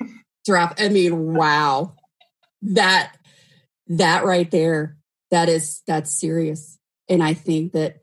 drop. 0.44 0.74
I 0.78 0.88
mean, 0.88 1.34
wow. 1.34 1.94
That 2.62 3.16
that 3.86 4.24
right 4.24 4.50
there 4.50 4.97
that 5.30 5.48
is 5.48 5.82
that's 5.86 6.10
serious. 6.10 6.78
And 7.08 7.22
i 7.22 7.34
think 7.34 7.72
that 7.72 8.00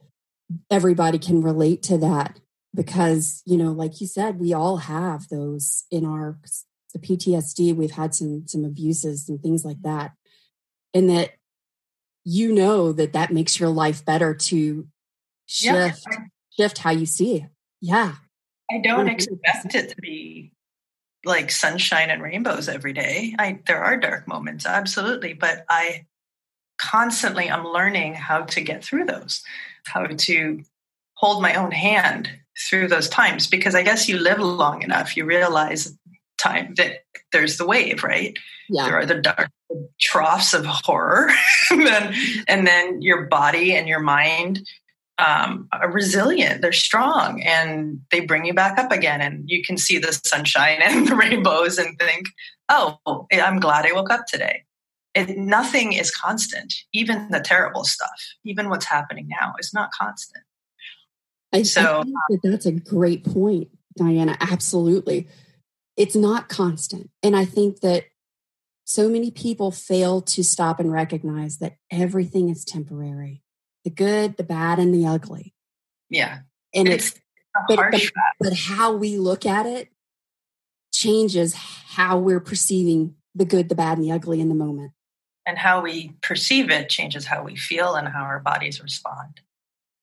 everybody 0.70 1.20
can 1.20 1.42
relate 1.42 1.84
to 1.84 1.98
that 1.98 2.40
because 2.74 3.42
you 3.46 3.58
know 3.58 3.72
like 3.72 4.00
you 4.00 4.08
said 4.08 4.40
we 4.40 4.54
all 4.54 4.78
have 4.78 5.28
those 5.30 5.86
in 5.90 6.06
our 6.06 6.38
the 6.94 7.00
ptsd 7.00 7.76
we've 7.76 7.92
had 7.92 8.16
some 8.16 8.48
some 8.48 8.64
abuses 8.64 9.28
and 9.30 9.42
things 9.42 9.66
like 9.66 9.82
that. 9.82 10.14
And 10.94 11.10
that 11.10 11.32
you 12.24 12.54
know 12.54 12.94
that 12.94 13.14
that 13.14 13.34
makes 13.34 13.60
your 13.60 13.70
life 13.70 14.06
better 14.06 14.34
to 14.34 14.88
shift 15.46 16.06
yeah. 16.10 16.18
shift 16.58 16.78
how 16.80 16.92
you 16.92 17.06
see 17.06 17.38
it. 17.38 17.44
Yeah. 17.82 18.16
I 18.72 18.80
don't 18.80 19.08
mm-hmm. 19.08 19.10
expect 19.10 19.76
it 19.76 19.90
to 19.90 19.96
be 20.02 20.54
like 21.26 21.52
sunshine 21.52 22.10
and 22.10 22.22
rainbows 22.22 22.70
every 22.70 22.94
day. 22.94 23.36
I 23.38 23.60
there 23.68 23.84
are 23.84 23.98
dark 23.98 24.28
moments 24.28 24.66
absolutely. 24.66 25.34
But 25.34 25.66
i 25.70 26.06
constantly 26.78 27.50
I'm 27.50 27.66
learning 27.66 28.16
how 28.16 28.42
to 28.42 28.62
get 28.62 28.84
through 28.84 29.06
those, 29.06 29.44
how 29.86 30.06
to 30.06 30.64
hold 31.16 31.42
my 31.42 31.56
own 31.56 31.72
hand 31.72 32.30
through 32.70 32.88
those 32.88 33.10
times 33.10 33.48
because 33.48 33.76
I 33.76 33.84
guess 33.84 34.08
you 34.08 34.18
live 34.18 34.40
long 34.40 34.82
enough, 34.82 35.18
you 35.18 35.26
realize 35.26 35.98
time 36.38 36.74
that 36.76 37.04
there's 37.32 37.58
the 37.58 37.66
wave, 37.66 38.04
right? 38.04 38.38
Yeah. 38.70 38.86
There 38.86 39.00
are 39.00 39.06
the 39.06 39.22
dark 39.22 39.50
troughs 40.00 40.54
of 40.54 40.66
horror, 40.66 41.30
and, 41.72 41.86
then, 41.86 42.14
and 42.48 42.68
then 42.68 43.02
your 43.02 43.26
body 43.26 43.76
and 43.76 43.88
your 43.88 44.00
mind 44.00 44.68
um, 45.18 45.68
are 45.72 45.92
resilient. 45.92 46.62
They're 46.62 46.74
strong, 46.74 47.42
and 47.42 48.02
they 48.12 48.22
bring 48.22 48.46
you 48.46 48.54
back 48.54 48.78
up 48.78 48.92
again. 48.92 49.22
And 49.22 49.44
you 49.48 49.64
can 49.64 49.78
see 49.78 49.98
the 49.98 50.14
sunshine 50.26 50.80
and 50.84 51.08
the 51.08 51.16
rainbows, 51.16 51.78
and 51.78 51.98
think, 51.98 52.28
"Oh, 52.70 52.98
I'm 53.32 53.60
glad 53.60 53.86
I 53.86 53.94
woke 53.94 54.12
up 54.12 54.26
today." 54.28 54.64
It, 55.15 55.38
nothing 55.38 55.93
is 55.93 56.12
constant. 56.12 56.73
Even 56.93 57.30
the 57.32 57.39
terrible 57.39 57.86
stuff, 57.86 58.10
even 58.43 58.69
what's 58.69 58.86
happening 58.86 59.28
now, 59.30 59.54
is 59.60 59.73
not 59.73 59.91
constant. 59.91 60.43
I, 61.54 61.63
so 61.63 61.82
I 61.82 61.99
uh, 61.99 62.04
that 62.30 62.39
that's 62.43 62.65
a 62.65 62.73
great 62.73 63.23
point, 63.23 63.69
Diana. 63.97 64.38
Absolutely, 64.39 65.28
it's 65.95 66.15
not 66.15 66.49
constant, 66.49 67.10
and 67.23 67.36
I 67.36 67.45
think 67.45 67.80
that 67.80 68.04
so 68.84 69.10
many 69.10 69.32
people 69.32 69.71
fail 69.71 70.21
to 70.21 70.43
stop 70.43 70.80
and 70.80 70.91
recognize 70.91 71.58
that 71.58 71.78
everything 71.89 72.49
is 72.49 72.63
temporary 72.63 73.41
the 73.84 73.89
good 73.89 74.38
the 74.38 74.43
bad 74.43 74.80
and 74.80 74.93
the 74.93 75.06
ugly 75.06 75.54
yeah 76.10 76.39
and 76.73 76.88
it's, 76.88 77.12
it's 77.12 77.21
but, 77.67 77.91
but, 77.91 78.01
but, 78.39 78.54
how 78.54 78.93
we 78.93 79.17
look 79.17 79.45
at 79.45 79.65
it 79.65 79.89
changes 80.93 81.54
how 81.54 82.17
we're 82.17 82.39
perceiving 82.39 83.15
the 83.34 83.45
good 83.45 83.69
the 83.69 83.75
bad 83.75 83.97
and 83.97 84.06
the 84.06 84.12
ugly 84.12 84.41
in 84.41 84.49
the 84.49 84.56
moment 84.56 84.91
and 85.46 85.58
how 85.58 85.82
we 85.82 86.14
perceive 86.22 86.70
it 86.70 86.90
changes 86.90 87.26
how 87.26 87.44
we 87.44 87.56
feel 87.56 87.96
and 87.96 88.08
how 88.08 88.24
our 88.24 88.40
bodies 88.40 88.82
respond. 88.82 89.42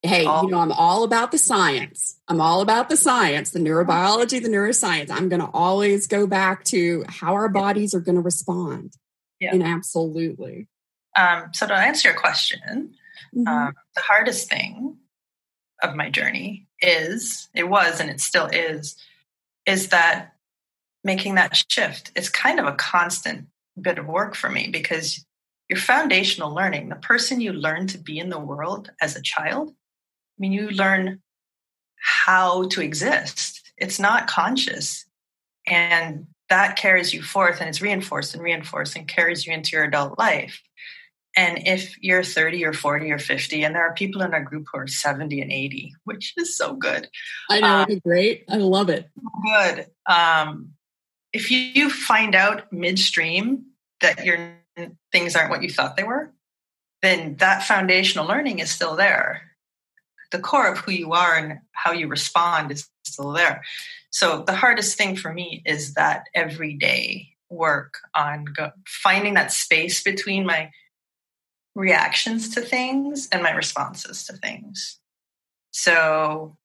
Hey, 0.02 0.24
all- 0.24 0.44
you 0.44 0.50
know, 0.50 0.58
I'm 0.58 0.72
all 0.72 1.04
about 1.04 1.30
the 1.30 1.38
science. 1.38 2.18
I'm 2.26 2.40
all 2.40 2.60
about 2.60 2.88
the 2.88 2.96
science, 2.96 3.50
the 3.50 3.60
neurobiology, 3.60 4.42
the 4.42 4.48
neuroscience. 4.48 5.10
I'm 5.10 5.28
going 5.28 5.40
to 5.40 5.50
always 5.52 6.06
go 6.06 6.26
back 6.26 6.64
to 6.64 7.04
how 7.08 7.34
our 7.34 7.48
bodies 7.48 7.94
are 7.94 8.00
going 8.00 8.16
to 8.16 8.20
respond. 8.20 8.94
Yeah. 9.38 9.52
And 9.52 9.62
absolutely. 9.62 10.68
Um, 11.16 11.50
so, 11.52 11.66
to 11.66 11.74
answer 11.74 12.08
your 12.08 12.18
question, 12.18 12.94
mm-hmm. 13.34 13.46
um, 13.46 13.74
the 13.94 14.02
hardest 14.02 14.48
thing 14.48 14.96
of 15.82 15.94
my 15.94 16.10
journey 16.10 16.66
is, 16.80 17.48
it 17.54 17.68
was, 17.68 18.00
and 18.00 18.08
it 18.08 18.20
still 18.20 18.46
is, 18.46 18.96
is 19.66 19.88
that 19.88 20.32
making 21.04 21.34
that 21.34 21.56
shift. 21.68 22.12
It's 22.16 22.28
kind 22.28 22.58
of 22.58 22.66
a 22.66 22.72
constant 22.72 23.46
bit 23.80 23.98
of 23.98 24.06
work 24.06 24.34
for 24.34 24.48
me 24.48 24.68
because 24.68 25.24
your 25.72 25.80
foundational 25.80 26.54
learning, 26.54 26.90
the 26.90 26.96
person 26.96 27.40
you 27.40 27.50
learn 27.50 27.86
to 27.86 27.96
be 27.96 28.18
in 28.18 28.28
the 28.28 28.38
world 28.38 28.90
as 29.00 29.16
a 29.16 29.22
child, 29.22 29.70
I 29.70 30.36
mean, 30.38 30.52
you 30.52 30.68
learn 30.68 31.22
how 31.98 32.68
to 32.68 32.82
exist. 32.82 33.72
It's 33.78 33.98
not 33.98 34.26
conscious. 34.26 35.06
And 35.66 36.26
that 36.50 36.76
carries 36.76 37.14
you 37.14 37.22
forth 37.22 37.60
and 37.60 37.70
it's 37.70 37.80
reinforced 37.80 38.34
and 38.34 38.42
reinforced 38.42 38.96
and 38.96 39.08
carries 39.08 39.46
you 39.46 39.54
into 39.54 39.74
your 39.74 39.84
adult 39.84 40.18
life. 40.18 40.60
And 41.38 41.66
if 41.66 41.96
you're 42.02 42.22
30 42.22 42.66
or 42.66 42.74
40 42.74 43.10
or 43.10 43.18
50, 43.18 43.64
and 43.64 43.74
there 43.74 43.86
are 43.86 43.94
people 43.94 44.20
in 44.20 44.34
our 44.34 44.42
group 44.42 44.66
who 44.70 44.78
are 44.78 44.86
70 44.86 45.40
and 45.40 45.50
80, 45.50 45.94
which 46.04 46.34
is 46.36 46.54
so 46.54 46.74
good. 46.74 47.08
I 47.48 47.60
know, 47.60 47.86
um, 47.88 48.00
great. 48.04 48.44
I 48.50 48.56
love 48.56 48.90
it. 48.90 49.08
Good. 49.42 49.86
Um, 50.04 50.72
if 51.32 51.50
you 51.50 51.88
find 51.88 52.34
out 52.34 52.70
midstream 52.70 53.71
that 54.02 54.24
your 54.24 54.56
things 55.12 55.34
aren't 55.34 55.50
what 55.50 55.62
you 55.62 55.70
thought 55.70 55.96
they 55.96 56.04
were, 56.04 56.32
then 57.02 57.36
that 57.36 57.62
foundational 57.62 58.26
learning 58.26 58.58
is 58.58 58.70
still 58.70 58.96
there. 58.96 59.50
The 60.30 60.38
core 60.38 60.70
of 60.70 60.78
who 60.78 60.92
you 60.92 61.12
are 61.12 61.36
and 61.36 61.58
how 61.72 61.92
you 61.92 62.08
respond 62.08 62.70
is 62.70 62.88
still 63.04 63.32
there. 63.32 63.62
So 64.10 64.42
the 64.42 64.54
hardest 64.54 64.96
thing 64.96 65.16
for 65.16 65.32
me 65.32 65.62
is 65.66 65.94
that 65.94 66.24
everyday 66.34 67.28
work 67.50 67.98
on 68.14 68.44
go- 68.44 68.72
finding 68.86 69.34
that 69.34 69.52
space 69.52 70.02
between 70.02 70.46
my 70.46 70.70
reactions 71.74 72.54
to 72.54 72.60
things 72.60 73.28
and 73.32 73.42
my 73.42 73.50
responses 73.50 74.24
to 74.26 74.34
things. 74.34 74.98
So 75.70 76.56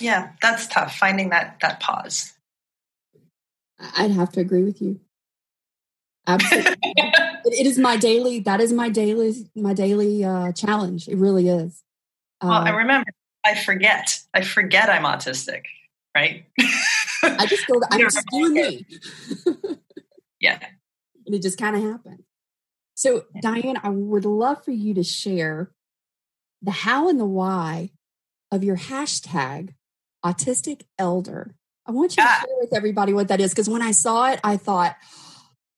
yeah, 0.00 0.32
that's 0.40 0.66
tough 0.66 0.96
finding 0.96 1.30
that 1.30 1.58
that 1.60 1.80
pause. 1.80 2.32
I'd 3.78 4.10
have 4.10 4.32
to 4.32 4.40
agree 4.40 4.62
with 4.62 4.82
you. 4.82 5.00
Absolutely. 6.26 6.76
it 6.84 7.66
is 7.66 7.78
my 7.78 7.96
daily, 7.96 8.40
that 8.40 8.60
is 8.60 8.72
my 8.72 8.88
daily, 8.88 9.50
my 9.54 9.72
daily 9.72 10.24
uh, 10.24 10.52
challenge. 10.52 11.08
It 11.08 11.16
really 11.16 11.48
is. 11.48 11.82
well, 12.42 12.52
I 12.52 12.70
uh, 12.70 12.76
remember, 12.76 13.10
I 13.44 13.54
forget. 13.54 14.20
I 14.34 14.42
forget 14.42 14.90
I'm 14.90 15.04
autistic, 15.04 15.62
right? 16.14 16.44
I 17.22 17.46
just 17.46 17.66
go, 17.66 17.80
I'm 17.90 18.00
just 18.00 18.24
doing 18.30 18.52
me. 18.52 18.86
yeah. 20.40 20.58
And 21.26 21.34
it 21.34 21.42
just 21.42 21.58
kind 21.58 21.76
of 21.76 21.82
happened. 21.82 22.24
So, 22.94 23.24
Diane, 23.40 23.78
I 23.82 23.90
would 23.90 24.24
love 24.24 24.64
for 24.64 24.72
you 24.72 24.94
to 24.94 25.04
share 25.04 25.70
the 26.62 26.72
how 26.72 27.08
and 27.08 27.18
the 27.18 27.26
why 27.26 27.90
of 28.50 28.64
your 28.64 28.76
hashtag 28.76 29.74
autistic 30.24 30.82
elder. 30.98 31.54
I 31.88 31.92
want 31.92 32.16
you 32.16 32.22
to 32.22 32.28
share 32.28 32.56
with 32.60 32.74
everybody 32.74 33.14
what 33.14 33.28
that 33.28 33.40
is 33.40 33.50
because 33.50 33.68
when 33.68 33.80
I 33.80 33.92
saw 33.92 34.30
it, 34.30 34.40
I 34.44 34.58
thought, 34.58 34.94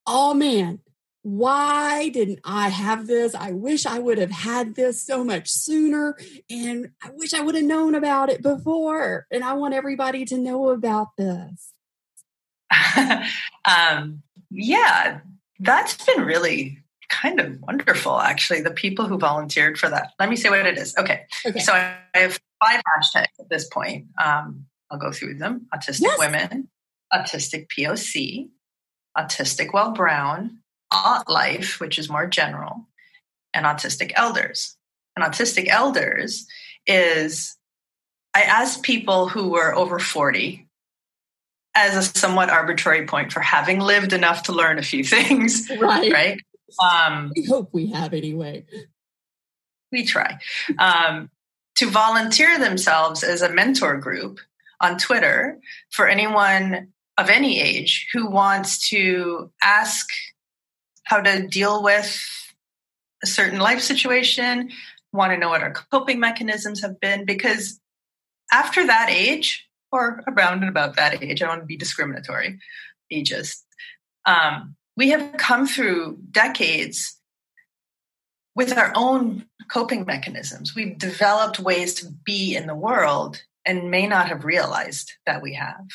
oh 0.09 0.35
man, 0.35 0.81
why 1.23 2.09
didn't 2.09 2.41
I 2.45 2.69
have 2.69 3.07
this? 3.07 3.35
I 3.35 3.53
wish 3.53 3.87
I 3.87 4.01
would 4.01 4.19
have 4.19 4.33
had 4.33 4.75
this 4.75 5.01
so 5.01 5.23
much 5.23 5.49
sooner. 5.49 6.17
And 6.51 6.91
I 7.03 7.11
wish 7.13 7.33
I 7.33 7.43
would 7.43 7.55
have 7.55 7.65
known 7.65 7.95
about 7.95 8.29
it 8.29 8.43
before. 8.43 9.27
And 9.31 9.45
I 9.45 9.53
want 9.53 9.75
everybody 9.75 10.25
to 10.27 10.39
know 10.39 10.71
about 10.71 11.17
this. 11.17 11.73
um, 13.65 14.23
yeah, 14.51 15.21
that's 15.61 16.05
been 16.05 16.25
really 16.25 16.79
kind 17.09 17.39
of 17.39 17.61
wonderful, 17.61 18.19
actually. 18.19 18.63
The 18.63 18.71
people 18.71 19.07
who 19.07 19.19
volunteered 19.19 19.79
for 19.79 19.89
that. 19.91 20.13
Let 20.19 20.29
me 20.29 20.37
say 20.37 20.49
what 20.49 20.67
it 20.67 20.79
is. 20.79 20.97
Okay. 20.97 21.27
okay. 21.47 21.61
So 21.61 21.73
I 21.73 21.99
have 22.15 22.41
five 22.65 22.81
hashtags 22.81 23.39
at 23.39 23.49
this 23.49 23.69
point. 23.69 24.07
Um, 24.23 24.67
I'll 24.91 24.99
go 24.99 25.13
through 25.13 25.35
them 25.35 25.67
autistic 25.75 26.03
yes. 26.03 26.19
women, 26.19 26.69
autistic 27.13 27.67
POC, 27.69 28.49
autistic 29.17 29.73
while 29.73 29.93
brown, 29.93 30.59
aut 30.93 31.29
life, 31.29 31.81
which 31.81 31.99
is 31.99 32.11
more 32.11 32.27
general, 32.27 32.89
and 33.55 33.67
autistic 33.67 34.13
elders. 34.15 34.77
And 35.17 35.25
autistic 35.25 35.69
elders 35.69 36.47
is 36.87 37.57
I 38.35 38.43
asked 38.43 38.83
people 38.83 39.29
who 39.29 39.51
were 39.51 39.75
over 39.75 39.99
40 39.99 40.67
as 41.75 41.97
a 41.97 42.19
somewhat 42.19 42.51
arbitrary 42.51 43.07
point 43.07 43.33
for 43.33 43.41
having 43.41 43.81
lived 43.81 44.13
enough 44.13 44.45
to 44.45 44.53
learn 44.53 44.79
a 44.79 44.83
few 44.83 45.05
things. 45.05 45.69
Right. 45.79 46.13
Right. 46.13 46.41
Um, 46.83 47.33
we 47.35 47.45
hope 47.47 47.71
we 47.73 47.89
have 47.91 48.15
anyway. 48.15 48.65
We 49.91 50.05
try. 50.05 50.39
Um, 50.79 51.31
to 51.77 51.87
volunteer 51.91 52.59
themselves 52.59 53.25
as 53.25 53.43
a 53.43 53.53
mentor 53.53 53.97
group 53.97 54.39
on 54.81 54.99
Twitter 54.99 55.59
for 55.91 56.09
anyone 56.09 56.89
of 57.19 57.29
any 57.29 57.61
age 57.61 58.09
who 58.13 58.31
wants 58.31 58.89
to 58.89 59.51
ask 59.63 60.09
how 61.05 61.21
to 61.21 61.47
deal 61.47 61.83
with 61.83 62.19
a 63.23 63.27
certain 63.27 63.59
life 63.59 63.81
situation, 63.81 64.71
want 65.13 65.33
to 65.33 65.39
know 65.39 65.51
what 65.51 65.63
our 65.63 65.73
coping 65.93 66.21
mechanisms 66.21 66.81
have 66.81 66.99
been, 67.01 67.25
because 67.25 67.81
after 68.53 68.87
that 68.87 69.11
age, 69.11 69.69
or 69.93 70.23
around 70.29 70.61
and 70.61 70.69
about 70.69 70.97
that 70.97 71.23
age, 71.23 71.43
I 71.43 71.47
don't 71.47 71.49
want 71.49 71.63
to 71.63 71.67
be 71.67 71.77
discriminatory, 71.77 72.59
ageist, 73.13 73.63
um, 74.25 74.77
we 74.97 75.11
have 75.11 75.37
come 75.37 75.67
through 75.67 76.19
decades 76.31 77.19
with 78.55 78.77
our 78.77 78.93
own 78.95 79.47
coping 79.71 80.05
mechanisms. 80.05 80.75
We've 80.75 80.99
developed 80.99 81.59
ways 81.59 81.95
to 81.95 82.07
be 82.25 82.55
in 82.55 82.67
the 82.67 82.75
world 82.75 83.43
and 83.65 83.91
may 83.91 84.07
not 84.07 84.29
have 84.29 84.45
realized 84.45 85.13
that 85.27 85.43
we 85.43 85.55
have. 85.55 85.87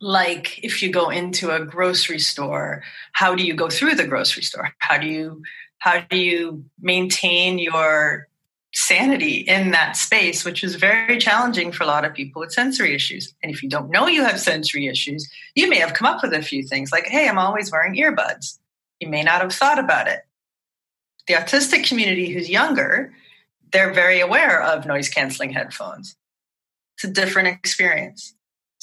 Like 0.00 0.58
if 0.64 0.82
you 0.82 0.90
go 0.90 1.10
into 1.10 1.50
a 1.50 1.64
grocery 1.64 2.18
store 2.18 2.82
how 3.12 3.34
do 3.34 3.44
you 3.44 3.54
go 3.54 3.68
through 3.68 3.94
the 3.94 4.06
grocery 4.06 4.42
store? 4.42 4.70
How 4.78 4.98
do 4.98 5.06
you 5.06 5.42
how 5.78 6.00
do 6.00 6.16
you 6.16 6.64
maintain 6.80 7.58
your 7.58 8.28
sanity 8.74 9.38
in 9.38 9.72
that 9.72 9.96
space 9.96 10.44
which 10.44 10.64
is 10.64 10.76
very 10.76 11.18
challenging 11.18 11.72
for 11.72 11.84
a 11.84 11.86
lot 11.86 12.04
of 12.04 12.14
people 12.14 12.40
with 12.40 12.52
sensory 12.52 12.94
issues? 12.94 13.34
And 13.42 13.52
if 13.52 13.62
you 13.62 13.68
don't 13.68 13.90
know 13.90 14.06
you 14.06 14.24
have 14.24 14.40
sensory 14.40 14.86
issues 14.86 15.28
you 15.54 15.68
may 15.68 15.78
have 15.78 15.94
come 15.94 16.06
up 16.06 16.22
with 16.22 16.32
a 16.32 16.42
few 16.42 16.62
things 16.62 16.90
like 16.90 17.06
hey 17.06 17.28
i'm 17.28 17.38
always 17.38 17.70
wearing 17.70 17.94
earbuds. 17.94 18.58
You 19.00 19.08
may 19.08 19.22
not 19.22 19.42
have 19.42 19.52
thought 19.52 19.80
about 19.80 20.06
it. 20.06 20.20
The 21.26 21.34
autistic 21.34 21.86
community 21.86 22.30
who's 22.30 22.48
younger 22.48 23.12
they're 23.72 23.92
very 23.92 24.20
aware 24.20 24.62
of 24.62 24.86
noise 24.86 25.08
canceling 25.08 25.52
headphones 25.52 26.16
it's 26.96 27.04
a 27.04 27.08
different 27.08 27.48
experience 27.48 28.34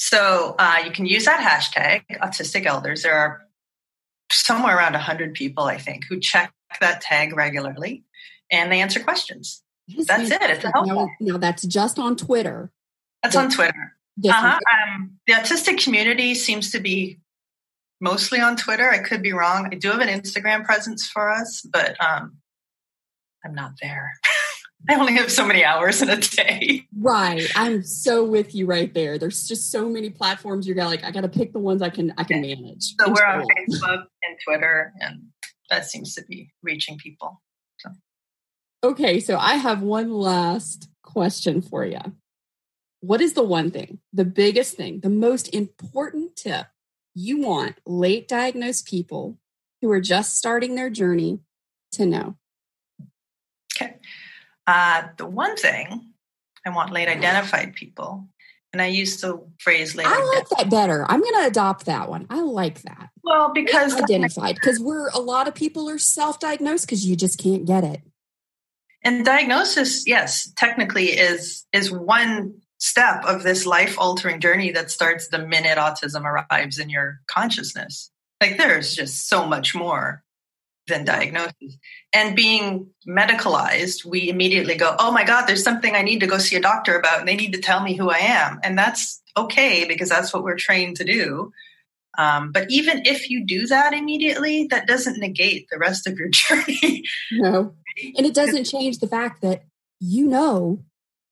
so 0.01 0.55
uh, 0.57 0.77
you 0.85 0.91
can 0.91 1.05
use 1.05 1.25
that 1.25 1.41
hashtag, 1.41 2.03
autistic 2.21 2.65
elders. 2.65 3.03
There 3.03 3.13
are 3.13 3.41
somewhere 4.31 4.77
around 4.77 4.93
100 4.93 5.33
people, 5.33 5.65
I 5.65 5.77
think, 5.77 6.05
who 6.07 6.21
check 6.21 6.53
that 6.79 7.01
tag 7.01 7.35
regularly 7.35 8.05
and 8.49 8.71
they 8.71 8.79
answer 8.79 9.01
questions. 9.01 9.61
That's 9.89 10.31
it. 10.31 10.41
It's 10.41 10.63
helpful. 10.63 10.85
Now, 10.85 11.33
now, 11.33 11.37
that's 11.37 11.63
just 11.63 11.99
on 11.99 12.15
Twitter. 12.15 12.71
That's 13.21 13.35
on 13.35 13.49
Twitter. 13.49 13.97
Uh-huh. 14.25 14.57
Um, 14.93 15.19
the 15.27 15.33
autistic 15.33 15.83
community 15.83 16.33
seems 16.33 16.71
to 16.71 16.79
be 16.79 17.19
mostly 17.99 18.39
on 18.39 18.55
Twitter. 18.55 18.89
I 18.89 18.99
could 18.99 19.21
be 19.21 19.33
wrong. 19.33 19.67
I 19.69 19.75
do 19.75 19.91
have 19.91 19.99
an 19.99 20.07
Instagram 20.07 20.63
presence 20.63 21.09
for 21.09 21.29
us, 21.29 21.61
but 21.61 21.97
um, 22.01 22.37
I'm 23.43 23.53
not 23.53 23.73
there. 23.81 24.13
I 24.87 24.95
only 24.95 25.13
have 25.13 25.31
so 25.31 25.45
many 25.45 25.63
hours 25.63 26.01
in 26.01 26.09
a 26.09 26.17
day. 26.17 26.87
Right. 26.97 27.45
I'm 27.55 27.83
so 27.83 28.23
with 28.23 28.55
you 28.55 28.65
right 28.65 28.93
there. 28.93 29.17
There's 29.17 29.47
just 29.47 29.71
so 29.71 29.89
many 29.89 30.09
platforms 30.09 30.65
you're 30.65 30.75
gonna 30.75 30.89
like, 30.89 31.03
I 31.03 31.11
gotta 31.11 31.27
pick 31.27 31.51
the 31.51 31.59
ones 31.59 31.81
I 31.81 31.89
can 31.89 32.13
I 32.17 32.23
can 32.23 32.41
manage. 32.41 32.95
So 32.99 33.09
we're 33.09 33.25
on 33.25 33.45
Facebook 33.45 34.05
and 34.23 34.37
Twitter 34.45 34.93
and 35.01 35.23
that 35.69 35.85
seems 35.85 36.15
to 36.15 36.23
be 36.23 36.51
reaching 36.63 36.97
people. 36.97 37.41
So. 37.79 37.89
Okay, 38.83 39.19
so 39.19 39.37
I 39.37 39.55
have 39.55 39.81
one 39.81 40.11
last 40.11 40.89
question 41.03 41.61
for 41.61 41.85
you. 41.85 41.99
What 43.01 43.21
is 43.21 43.33
the 43.33 43.43
one 43.43 43.71
thing, 43.71 43.99
the 44.13 44.25
biggest 44.25 44.75
thing, 44.75 45.01
the 45.01 45.09
most 45.09 45.53
important 45.53 46.35
tip 46.35 46.67
you 47.13 47.41
want 47.41 47.77
late 47.85 48.27
diagnosed 48.27 48.87
people 48.87 49.37
who 49.81 49.91
are 49.91 50.01
just 50.01 50.35
starting 50.37 50.75
their 50.75 50.89
journey 50.89 51.39
to 51.93 52.05
know? 52.05 52.35
Uh, 54.69 55.07
the 55.17 55.25
one 55.25 55.55
thing 55.55 56.13
I 56.63 56.69
want 56.69 56.91
late 56.91 57.07
identified 57.07 57.73
people, 57.73 58.27
and 58.71 58.79
I 58.79 58.85
use 58.85 59.19
the 59.19 59.43
phrase 59.59 59.95
late. 59.95 60.05
I 60.05 60.23
like 60.35 60.47
that 60.49 60.69
better. 60.69 61.09
I'm 61.09 61.21
going 61.21 61.41
to 61.41 61.47
adopt 61.47 61.87
that 61.87 62.07
one. 62.07 62.27
I 62.29 62.41
like 62.41 62.83
that. 62.83 63.09
Well, 63.23 63.51
because 63.51 63.95
late 63.95 64.03
identified, 64.03 64.55
because 64.55 64.79
we're 64.79 65.09
a 65.09 65.17
lot 65.17 65.47
of 65.47 65.55
people 65.55 65.89
are 65.89 65.97
self-diagnosed 65.97 66.85
because 66.85 67.03
you 67.03 67.15
just 67.15 67.39
can't 67.39 67.65
get 67.65 67.83
it. 67.83 68.01
And 69.03 69.25
diagnosis, 69.25 70.05
yes, 70.05 70.51
technically 70.55 71.07
is 71.13 71.65
is 71.73 71.91
one 71.91 72.61
step 72.77 73.25
of 73.25 73.41
this 73.41 73.65
life-altering 73.65 74.39
journey 74.39 74.71
that 74.73 74.91
starts 74.91 75.29
the 75.29 75.39
minute 75.39 75.79
autism 75.79 76.25
arrives 76.25 76.77
in 76.77 76.91
your 76.91 77.21
consciousness. 77.25 78.11
Like 78.39 78.57
there's 78.57 78.93
just 78.93 79.27
so 79.27 79.47
much 79.47 79.73
more 79.73 80.23
than 80.89 81.05
diagnosis. 81.05 81.77
And 82.13 82.35
being 82.35 82.87
medicalized, 83.07 84.03
we 84.05 84.29
immediately 84.29 84.75
go, 84.75 84.95
oh 84.99 85.11
my 85.11 85.23
God, 85.23 85.45
there's 85.45 85.63
something 85.63 85.95
I 85.95 86.01
need 86.01 86.19
to 86.19 86.27
go 86.27 86.37
see 86.37 86.55
a 86.55 86.61
doctor 86.61 86.97
about, 86.97 87.19
and 87.19 87.27
they 87.27 87.35
need 87.35 87.53
to 87.53 87.61
tell 87.61 87.81
me 87.81 87.95
who 87.95 88.09
I 88.09 88.17
am. 88.17 88.59
And 88.63 88.77
that's 88.77 89.21
okay 89.37 89.85
because 89.87 90.09
that's 90.09 90.33
what 90.33 90.43
we're 90.43 90.57
trained 90.57 90.97
to 90.97 91.05
do. 91.05 91.51
Um, 92.17 92.51
but 92.51 92.69
even 92.69 93.03
if 93.05 93.29
you 93.29 93.45
do 93.45 93.67
that 93.67 93.93
immediately, 93.93 94.67
that 94.71 94.87
doesn't 94.87 95.19
negate 95.19 95.67
the 95.71 95.77
rest 95.77 96.05
of 96.05 96.17
your 96.17 96.29
journey. 96.33 97.03
no. 97.31 97.75
And 98.17 98.25
it 98.25 98.33
doesn't 98.33 98.65
change 98.65 98.99
the 98.99 99.07
fact 99.07 99.41
that 99.41 99.63
you 99.99 100.25
know 100.25 100.83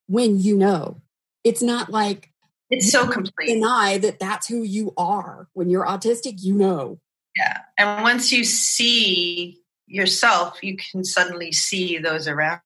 when 0.08 0.40
you 0.40 0.58
know. 0.58 1.02
It's 1.44 1.62
not 1.62 1.90
like 1.90 2.30
it's 2.70 2.92
so 2.92 3.08
complete. 3.08 3.48
Deny 3.48 3.98
that 4.00 4.20
that's 4.20 4.48
who 4.48 4.64
you 4.64 4.94
are. 4.98 5.48
When 5.54 5.70
you're 5.70 5.86
autistic, 5.86 6.44
you 6.44 6.54
know. 6.54 7.00
Yeah. 7.38 7.60
And 7.78 8.04
once 8.04 8.32
you 8.32 8.44
see 8.44 9.60
yourself, 9.86 10.64
you 10.64 10.78
can 10.78 11.04
suddenly 11.04 11.52
see 11.52 11.98
those 11.98 12.28
around 12.28 12.62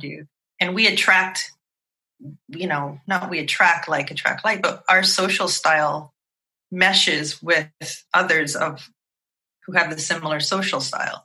you. 0.00 0.26
And 0.60 0.74
we 0.74 0.86
attract, 0.86 1.52
you 2.48 2.66
know, 2.66 3.00
not 3.06 3.30
we 3.30 3.38
attract 3.38 3.88
like 3.88 4.10
attract 4.10 4.44
like, 4.44 4.62
but 4.62 4.82
our 4.88 5.02
social 5.02 5.48
style 5.48 6.14
meshes 6.70 7.42
with 7.42 7.68
others 8.12 8.56
of 8.56 8.88
who 9.66 9.72
have 9.72 9.90
the 9.90 9.98
similar 9.98 10.40
social 10.40 10.80
style. 10.80 11.24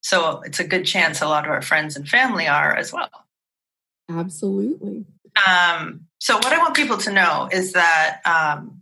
So 0.00 0.42
it's 0.44 0.60
a 0.60 0.66
good 0.66 0.84
chance 0.84 1.20
a 1.20 1.28
lot 1.28 1.44
of 1.44 1.50
our 1.50 1.62
friends 1.62 1.96
and 1.96 2.08
family 2.08 2.46
are 2.46 2.74
as 2.74 2.92
well. 2.92 3.10
Absolutely. 4.10 5.04
Um, 5.46 6.06
so 6.18 6.36
what 6.36 6.52
I 6.52 6.58
want 6.58 6.74
people 6.74 6.98
to 6.98 7.12
know 7.12 7.48
is 7.52 7.74
that 7.74 8.20
um, 8.24 8.77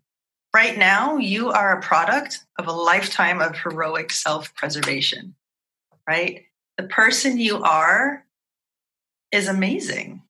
Right 0.57 0.79
now, 0.79 1.19
you 1.19 1.51
are 1.51 1.77
a 1.77 1.83
product 1.83 2.42
of 2.59 2.66
a 2.66 2.73
lifetime 2.73 3.42
of 3.42 3.59
heroic 3.59 4.11
self 4.11 4.55
preservation, 4.55 5.35
right? 6.09 6.47
The 6.79 6.85
person 6.85 7.37
you 7.37 7.62
are 7.62 8.25
is 9.31 9.49
amazing. 9.49 10.23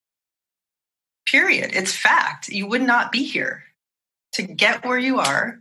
Period. 1.30 1.70
It's 1.74 1.94
fact. 1.94 2.48
You 2.48 2.66
would 2.66 2.82
not 2.82 3.12
be 3.12 3.22
here 3.22 3.62
to 4.32 4.42
get 4.42 4.84
where 4.84 4.98
you 4.98 5.20
are 5.20 5.60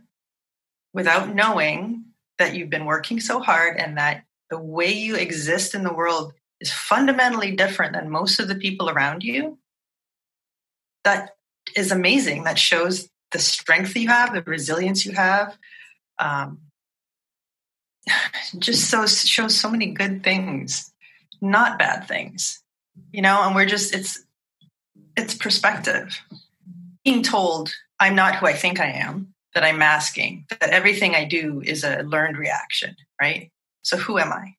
without 0.92 1.32
knowing 1.32 2.06
that 2.38 2.56
you've 2.56 2.68
been 2.68 2.86
working 2.86 3.20
so 3.20 3.38
hard 3.38 3.76
and 3.76 3.96
that 3.98 4.24
the 4.50 4.58
way 4.58 4.92
you 4.92 5.14
exist 5.14 5.76
in 5.76 5.84
the 5.84 5.94
world 5.94 6.32
is 6.60 6.72
fundamentally 6.72 7.54
different 7.54 7.92
than 7.92 8.10
most 8.10 8.40
of 8.40 8.48
the 8.48 8.56
people 8.56 8.90
around 8.90 9.22
you. 9.22 9.58
That 11.04 11.36
is 11.76 11.92
amazing. 11.92 12.42
That 12.42 12.58
shows 12.58 13.08
the 13.32 13.38
strength 13.38 13.96
you 13.96 14.08
have, 14.08 14.32
the 14.32 14.42
resilience 14.42 15.04
you 15.04 15.12
have. 15.12 15.56
Um, 16.18 16.60
just 18.58 18.90
so 18.90 19.06
shows 19.06 19.56
so 19.56 19.70
many 19.70 19.86
good 19.86 20.22
things, 20.22 20.92
not 21.40 21.78
bad 21.78 22.06
things, 22.06 22.62
you 23.12 23.22
know. 23.22 23.42
And 23.42 23.54
we're 23.54 23.66
just 23.66 23.94
it's 23.94 24.24
it's 25.16 25.34
perspective. 25.34 26.20
Being 27.04 27.22
told 27.22 27.72
I'm 28.00 28.14
not 28.14 28.36
who 28.36 28.46
I 28.46 28.52
think 28.52 28.80
I 28.80 28.90
am, 28.90 29.34
that 29.54 29.64
I'm 29.64 29.78
masking, 29.78 30.46
that 30.60 30.70
everything 30.70 31.14
I 31.14 31.24
do 31.24 31.62
is 31.64 31.84
a 31.84 32.02
learned 32.02 32.36
reaction, 32.36 32.96
right? 33.20 33.50
So 33.82 33.96
who 33.96 34.18
am 34.18 34.32
I? 34.32 34.56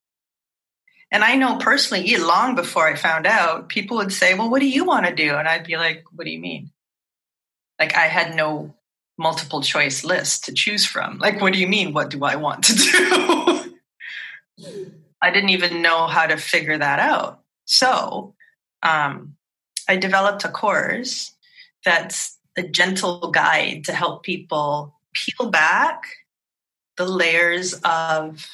And 1.12 1.24
I 1.24 1.36
know 1.36 1.58
personally, 1.58 2.16
long 2.18 2.56
before 2.56 2.88
I 2.88 2.96
found 2.96 3.26
out, 3.26 3.70
people 3.70 3.98
would 3.98 4.12
say, 4.12 4.34
Well, 4.34 4.50
what 4.50 4.60
do 4.60 4.68
you 4.68 4.84
want 4.84 5.06
to 5.06 5.16
do? 5.16 5.36
And 5.36 5.48
I'd 5.48 5.66
be 5.66 5.78
like, 5.78 6.04
What 6.14 6.26
do 6.26 6.32
you 6.32 6.40
mean? 6.40 6.72
Like 7.80 7.96
I 7.96 8.08
had 8.08 8.36
no 8.36 8.74
multiple 9.18 9.62
choice 9.62 10.04
list 10.04 10.46
to 10.46 10.54
choose 10.54 10.86
from. 10.86 11.18
Like, 11.18 11.42
what 11.42 11.54
do 11.54 11.60
you 11.60 11.68
mean? 11.68 11.94
What 11.94 12.10
do 12.10 12.24
I 12.24 12.36
want 12.36 12.64
to 12.66 12.74
do? 12.74 13.74
I 15.22 15.32
didn't 15.32 15.50
even 15.50 15.82
know 15.82 16.08
how 16.08 16.28
to 16.28 16.38
figure 16.38 16.78
that 16.78 17.00
out. 17.00 17.42
So 17.66 18.36
um, 18.84 19.36
I 19.90 19.98
developed 19.98 20.46
a 20.46 20.50
course 20.50 21.34
that's 21.84 22.38
a 22.58 22.64
gentle 22.64 23.32
guide 23.32 23.86
to 23.86 23.94
help 23.94 24.24
people 24.24 24.96
peel 25.14 25.50
back 25.50 26.04
the 26.98 27.06
layers 27.06 27.74
of 27.84 28.48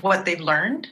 what 0.00 0.24
they've 0.24 0.40
learned 0.40 0.88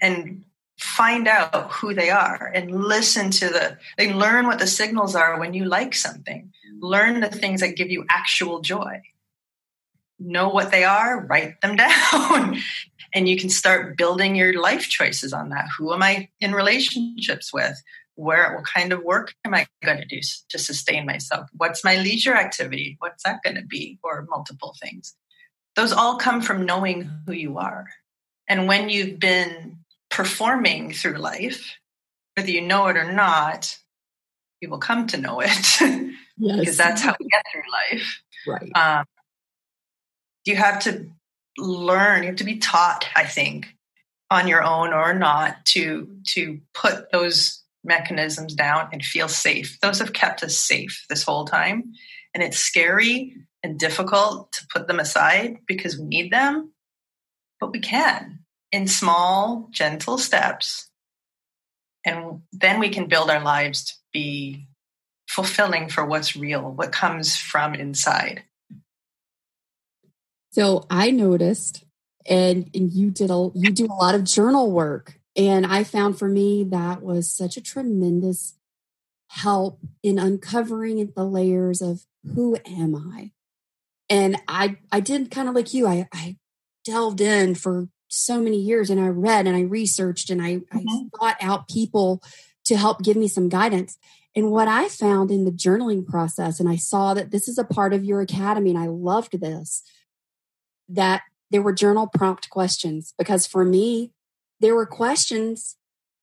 and 0.00 0.44
find 0.82 1.28
out 1.28 1.70
who 1.70 1.94
they 1.94 2.10
are 2.10 2.50
and 2.54 2.84
listen 2.84 3.30
to 3.30 3.48
the 3.48 3.78
they 3.96 4.12
learn 4.12 4.46
what 4.46 4.58
the 4.58 4.66
signals 4.66 5.14
are 5.14 5.38
when 5.38 5.54
you 5.54 5.64
like 5.64 5.94
something. 5.94 6.52
Learn 6.80 7.20
the 7.20 7.28
things 7.28 7.60
that 7.60 7.76
give 7.76 7.90
you 7.90 8.04
actual 8.10 8.60
joy. 8.60 9.00
Know 10.18 10.48
what 10.48 10.70
they 10.70 10.84
are 10.84 11.24
write 11.24 11.60
them 11.60 11.76
down. 12.12 12.58
And 13.14 13.28
you 13.28 13.36
can 13.36 13.50
start 13.50 13.96
building 13.96 14.34
your 14.34 14.60
life 14.60 14.88
choices 14.88 15.32
on 15.32 15.50
that. 15.50 15.66
Who 15.78 15.92
am 15.92 16.02
i 16.02 16.28
in 16.40 16.52
relationships 16.52 17.52
with? 17.52 17.80
Where 18.14 18.54
what 18.54 18.64
kind 18.66 18.92
of 18.92 19.02
work 19.02 19.34
am 19.44 19.54
i 19.54 19.66
going 19.84 19.98
to 19.98 20.04
do 20.04 20.20
to 20.48 20.58
sustain 20.58 21.06
myself? 21.06 21.48
What's 21.56 21.84
my 21.84 21.96
leisure 21.96 22.34
activity? 22.34 22.96
What's 22.98 23.22
that 23.24 23.42
going 23.44 23.56
to 23.56 23.64
be? 23.64 23.98
Or 24.02 24.26
multiple 24.28 24.74
things. 24.82 25.14
Those 25.76 25.92
all 25.92 26.16
come 26.16 26.42
from 26.42 26.66
knowing 26.66 27.10
who 27.26 27.32
you 27.32 27.58
are. 27.58 27.86
And 28.48 28.68
when 28.68 28.88
you've 28.88 29.18
been 29.18 29.78
performing 30.12 30.92
through 30.92 31.14
life 31.14 31.76
whether 32.36 32.50
you 32.50 32.60
know 32.60 32.86
it 32.86 32.96
or 32.96 33.12
not 33.12 33.76
you 34.60 34.70
will 34.70 34.78
come 34.78 35.08
to 35.08 35.16
know 35.16 35.40
it 35.40 35.50
yes. 35.80 36.14
because 36.36 36.76
that's 36.76 37.02
how 37.02 37.16
we 37.18 37.26
get 37.26 37.44
through 37.52 37.62
life. 37.72 38.22
Right. 38.46 38.70
Um, 38.76 39.04
you 40.44 40.54
have 40.54 40.78
to 40.80 41.10
learn 41.58 42.22
you 42.22 42.28
have 42.28 42.36
to 42.36 42.44
be 42.44 42.56
taught 42.56 43.06
i 43.14 43.24
think 43.24 43.66
on 44.32 44.48
your 44.48 44.62
own 44.62 44.94
or 44.94 45.12
not 45.12 45.64
to 45.66 46.08
to 46.24 46.58
put 46.72 47.12
those 47.12 47.62
mechanisms 47.84 48.54
down 48.54 48.88
and 48.92 49.04
feel 49.04 49.28
safe. 49.28 49.78
Those 49.80 49.98
have 49.98 50.12
kept 50.12 50.42
us 50.42 50.56
safe 50.56 51.04
this 51.08 51.24
whole 51.24 51.44
time 51.44 51.92
and 52.32 52.42
it's 52.42 52.58
scary 52.58 53.36
and 53.62 53.78
difficult 53.78 54.52
to 54.52 54.66
put 54.72 54.86
them 54.86 54.98
aside 54.98 55.58
because 55.66 55.98
we 55.98 56.04
need 56.04 56.32
them 56.32 56.72
but 57.60 57.72
we 57.72 57.80
can 57.80 58.40
in 58.72 58.88
small 58.88 59.68
gentle 59.70 60.18
steps 60.18 60.90
and 62.04 62.42
then 62.52 62.80
we 62.80 62.88
can 62.88 63.06
build 63.06 63.30
our 63.30 63.42
lives 63.42 63.84
to 63.84 63.94
be 64.12 64.66
fulfilling 65.28 65.88
for 65.88 66.04
what's 66.04 66.34
real 66.34 66.72
what 66.72 66.90
comes 66.90 67.36
from 67.36 67.74
inside 67.74 68.42
so 70.52 70.84
I 70.90 71.10
noticed, 71.10 71.84
and, 72.28 72.70
and 72.74 72.92
you 72.92 73.10
did 73.10 73.30
a 73.30 73.50
you 73.54 73.70
do 73.72 73.86
a 73.86 73.94
lot 73.94 74.14
of 74.14 74.24
journal 74.24 74.70
work, 74.70 75.18
and 75.34 75.64
I 75.64 75.82
found 75.82 76.18
for 76.18 76.28
me 76.28 76.62
that 76.64 77.02
was 77.02 77.30
such 77.30 77.56
a 77.56 77.62
tremendous 77.62 78.54
help 79.28 79.80
in 80.02 80.18
uncovering 80.18 81.10
the 81.16 81.24
layers 81.24 81.80
of 81.80 82.04
who 82.34 82.58
am 82.66 82.94
I. 82.94 83.32
And 84.10 84.36
I 84.46 84.76
I 84.92 85.00
did 85.00 85.30
kind 85.30 85.48
of 85.48 85.54
like 85.54 85.72
you. 85.72 85.86
I 85.86 86.06
I 86.12 86.36
delved 86.84 87.22
in 87.22 87.54
for 87.54 87.88
so 88.12 88.40
many 88.40 88.58
years, 88.58 88.90
and 88.90 89.00
I 89.00 89.08
read 89.08 89.46
and 89.46 89.56
I 89.56 89.62
researched 89.62 90.30
and 90.30 90.42
I, 90.42 90.56
mm-hmm. 90.56 90.78
I 90.78 91.18
sought 91.18 91.36
out 91.40 91.68
people 91.68 92.22
to 92.64 92.76
help 92.76 93.02
give 93.02 93.16
me 93.16 93.28
some 93.28 93.48
guidance. 93.48 93.98
And 94.34 94.50
what 94.50 94.68
I 94.68 94.88
found 94.88 95.30
in 95.30 95.44
the 95.44 95.50
journaling 95.50 96.06
process, 96.06 96.60
and 96.60 96.68
I 96.68 96.76
saw 96.76 97.14
that 97.14 97.30
this 97.30 97.48
is 97.48 97.58
a 97.58 97.64
part 97.64 97.92
of 97.92 98.04
your 98.04 98.20
academy, 98.20 98.70
and 98.70 98.78
I 98.78 98.86
loved 98.86 99.40
this 99.40 99.82
that 100.88 101.22
there 101.50 101.62
were 101.62 101.72
journal 101.72 102.06
prompt 102.06 102.50
questions 102.50 103.14
because 103.18 103.46
for 103.46 103.64
me, 103.64 104.12
there 104.60 104.74
were 104.74 104.86
questions 104.86 105.76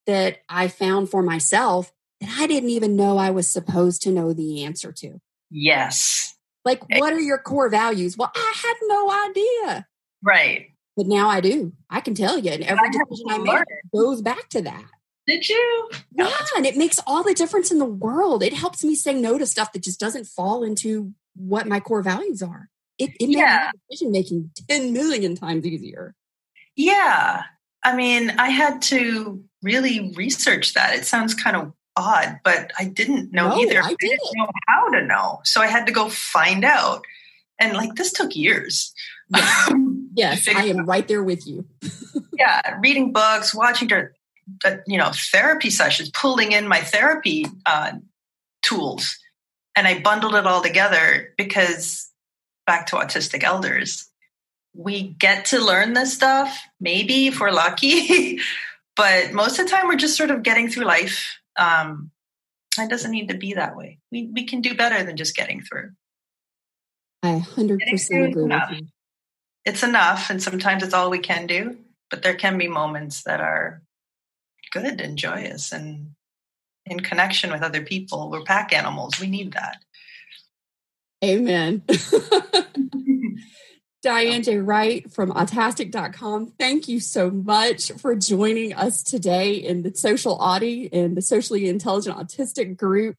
that 0.05 0.39
I 0.47 0.67
found 0.67 1.09
for 1.09 1.21
myself 1.21 1.91
that 2.21 2.35
I 2.39 2.47
didn't 2.47 2.69
even 2.69 2.95
know 2.95 3.17
I 3.17 3.29
was 3.29 3.49
supposed 3.49 4.01
to 4.03 4.11
know 4.11 4.33
the 4.33 4.63
answer 4.63 4.91
to. 4.91 5.19
Yes. 5.49 6.35
Like, 6.65 6.83
what 6.99 7.13
are 7.13 7.19
your 7.19 7.37
core 7.37 7.69
values? 7.69 8.17
Well, 8.17 8.31
I 8.35 8.53
had 8.55 8.75
no 8.83 9.11
idea. 9.29 9.87
Right. 10.21 10.67
But 10.99 11.07
now 11.07 11.29
I 11.29 11.39
do. 11.39 11.71
I 11.89 12.01
can 12.01 12.13
tell 12.13 12.37
you. 12.37 12.51
And 12.51 12.63
every 12.63 12.89
decision 12.89 13.25
I 13.29 13.37
make 13.37 13.63
goes 13.93 14.21
back 14.21 14.49
to 14.49 14.61
that. 14.63 14.83
Did 15.25 15.47
you? 15.47 15.89
Yeah. 16.13 16.29
And 16.57 16.65
it 16.65 16.75
makes 16.75 16.99
all 17.07 17.23
the 17.23 17.33
difference 17.33 17.71
in 17.71 17.79
the 17.79 17.85
world. 17.85 18.43
It 18.43 18.53
helps 18.53 18.83
me 18.83 18.95
say 18.95 19.13
no 19.13 19.37
to 19.37 19.45
stuff 19.45 19.71
that 19.71 19.83
just 19.83 19.99
doesn't 19.99 20.25
fall 20.25 20.61
into 20.61 21.13
what 21.35 21.67
my 21.67 21.79
core 21.79 22.01
values 22.01 22.41
are 22.43 22.69
it, 22.99 23.11
it 23.19 23.29
yeah. 23.29 23.71
decision 23.89 24.11
making 24.11 24.51
10 24.69 24.93
million 24.93 25.35
times 25.35 25.65
easier. 25.65 26.13
Yeah. 26.75 27.43
I 27.83 27.95
mean, 27.95 28.31
I 28.31 28.49
had 28.49 28.81
to 28.83 29.41
really 29.63 30.13
research 30.15 30.73
that. 30.73 30.95
It 30.95 31.05
sounds 31.05 31.33
kind 31.33 31.55
of 31.55 31.73
odd, 31.95 32.39
but 32.43 32.71
I 32.77 32.85
didn't 32.85 33.31
know 33.31 33.49
no, 33.49 33.61
either. 33.61 33.81
I, 33.81 33.87
didn't. 33.87 33.99
didn't 33.99 34.35
know 34.35 34.49
how 34.67 34.89
to 34.89 35.05
know. 35.05 35.39
So 35.45 35.61
I 35.61 35.67
had 35.67 35.87
to 35.87 35.93
go 35.93 36.09
find 36.09 36.65
out. 36.65 37.03
And 37.61 37.75
like 37.75 37.95
this 37.95 38.13
took 38.13 38.35
years. 38.35 38.93
Yes, 39.33 39.67
um, 39.71 39.88
yes 40.13 40.47
I 40.47 40.65
am 40.65 40.85
right 40.85 41.07
there 41.07 41.23
with 41.23 41.47
you. 41.47 41.65
yeah, 42.37 42.77
reading 42.79 43.11
books, 43.11 43.53
watching 43.53 43.89
you 44.87 44.97
know 44.97 45.11
therapy 45.31 45.69
sessions, 45.69 46.09
pulling 46.11 46.51
in 46.51 46.67
my 46.67 46.79
therapy 46.79 47.45
uh, 47.65 47.93
tools, 48.61 49.17
and 49.75 49.87
I 49.87 50.01
bundled 50.01 50.35
it 50.35 50.45
all 50.45 50.61
together 50.61 51.33
because 51.37 52.09
back 52.65 52.87
to 52.87 52.95
autistic 52.97 53.43
elders 53.43 54.05
we 54.75 55.01
get 55.17 55.45
to 55.45 55.59
learn 55.59 55.93
this 55.93 56.13
stuff 56.13 56.55
maybe 56.79 57.25
if 57.25 57.39
we're 57.39 57.49
lucky 57.49 58.39
but 58.99 59.31
most 59.31 59.57
of 59.57 59.65
the 59.65 59.71
time 59.71 59.87
we're 59.87 59.95
just 59.95 60.17
sort 60.17 60.29
of 60.29 60.43
getting 60.43 60.69
through 60.69 60.83
life. 60.83 61.39
Um, 61.57 62.11
it 62.77 62.89
doesn't 62.89 63.11
need 63.11 63.29
to 63.29 63.37
be 63.37 63.53
that 63.53 63.77
way. 63.77 63.99
We, 64.11 64.29
we 64.33 64.43
can 64.43 64.59
do 64.59 64.75
better 64.75 65.01
than 65.05 65.15
just 65.15 65.37
getting 65.37 65.61
through. 65.61 65.91
I 67.23 67.39
100% 67.39 68.29
agree 68.29 68.43
with 68.43 68.71
you 68.71 68.87
it's 69.65 69.83
enough 69.83 70.29
and 70.29 70.41
sometimes 70.41 70.83
it's 70.83 70.93
all 70.93 71.09
we 71.09 71.19
can 71.19 71.47
do 71.47 71.77
but 72.09 72.23
there 72.23 72.35
can 72.35 72.57
be 72.57 72.67
moments 72.67 73.23
that 73.23 73.41
are 73.41 73.81
good 74.71 75.01
and 75.01 75.17
joyous 75.17 75.71
and 75.71 76.11
in 76.85 76.99
connection 76.99 77.51
with 77.51 77.61
other 77.61 77.81
people 77.81 78.29
we're 78.29 78.43
pack 78.43 78.73
animals 78.73 79.19
we 79.19 79.27
need 79.27 79.53
that 79.53 79.77
Amen. 81.23 81.83
Diane 84.01 84.43
J. 84.43 84.59
Wright 84.59 85.11
from 85.11 85.31
autastic.com. 85.31 86.53
Thank 86.57 86.87
you 86.87 87.01
so 87.01 87.29
much 87.29 87.91
for 87.91 88.15
joining 88.15 88.73
us 88.73 89.03
today 89.03 89.55
in 89.55 89.83
the 89.83 89.93
social 89.93 90.33
Autie 90.33 90.89
and 90.93 91.17
the 91.17 91.21
socially 91.21 91.67
intelligent 91.67 92.15
autistic 92.15 92.77
group. 92.77 93.17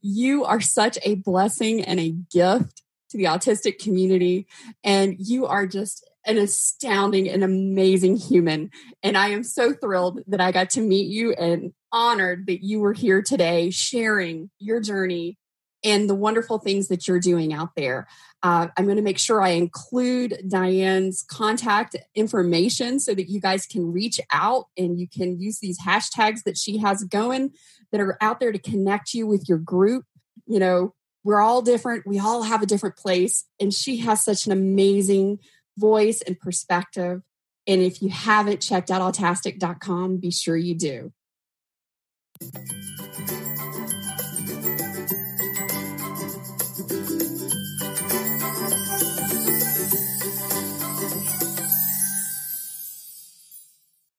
You 0.00 0.44
are 0.44 0.60
such 0.60 0.98
a 1.02 1.16
blessing 1.16 1.82
and 1.82 2.00
a 2.00 2.10
gift 2.10 2.82
to 3.12 3.18
the 3.18 3.24
autistic 3.24 3.78
community, 3.78 4.46
and 4.82 5.16
you 5.18 5.46
are 5.46 5.66
just 5.66 6.08
an 6.26 6.38
astounding 6.38 7.28
and 7.28 7.42
amazing 7.42 8.16
human. 8.16 8.70
And 9.02 9.16
I 9.16 9.28
am 9.28 9.42
so 9.44 9.72
thrilled 9.72 10.20
that 10.26 10.40
I 10.40 10.52
got 10.52 10.70
to 10.70 10.80
meet 10.80 11.06
you 11.06 11.32
and 11.32 11.72
honored 11.90 12.46
that 12.46 12.64
you 12.64 12.80
were 12.80 12.92
here 12.92 13.22
today 13.22 13.70
sharing 13.70 14.50
your 14.58 14.80
journey 14.80 15.38
and 15.84 16.08
the 16.08 16.14
wonderful 16.14 16.58
things 16.58 16.88
that 16.88 17.08
you're 17.08 17.20
doing 17.20 17.52
out 17.52 17.70
there. 17.76 18.06
Uh, 18.42 18.68
I'm 18.76 18.84
going 18.84 18.96
to 18.96 19.02
make 19.02 19.18
sure 19.18 19.42
I 19.42 19.50
include 19.50 20.38
Diane's 20.48 21.24
contact 21.28 21.96
information 22.14 23.00
so 23.00 23.14
that 23.14 23.28
you 23.28 23.40
guys 23.40 23.66
can 23.66 23.92
reach 23.92 24.20
out 24.32 24.66
and 24.76 24.98
you 24.98 25.08
can 25.08 25.40
use 25.40 25.58
these 25.58 25.80
hashtags 25.80 26.44
that 26.44 26.56
she 26.56 26.78
has 26.78 27.04
going 27.04 27.50
that 27.90 28.00
are 28.00 28.16
out 28.20 28.38
there 28.38 28.52
to 28.52 28.58
connect 28.58 29.12
you 29.12 29.26
with 29.26 29.48
your 29.48 29.58
group. 29.58 30.04
You 30.46 30.60
know, 30.60 30.94
we're 31.24 31.40
all 31.40 31.62
different, 31.62 32.06
we 32.06 32.18
all 32.18 32.42
have 32.42 32.62
a 32.62 32.66
different 32.66 32.96
place, 32.96 33.44
and 33.60 33.72
she 33.72 33.98
has 33.98 34.24
such 34.24 34.46
an 34.46 34.52
amazing 34.52 35.38
voice 35.76 36.20
and 36.22 36.38
perspective. 36.38 37.22
And 37.66 37.80
if 37.80 38.02
you 38.02 38.08
haven't 38.08 38.60
checked 38.60 38.90
out 38.90 39.14
autastic.com, 39.14 40.16
be 40.18 40.30
sure 40.30 40.56
you 40.56 40.74
do. 40.74 41.12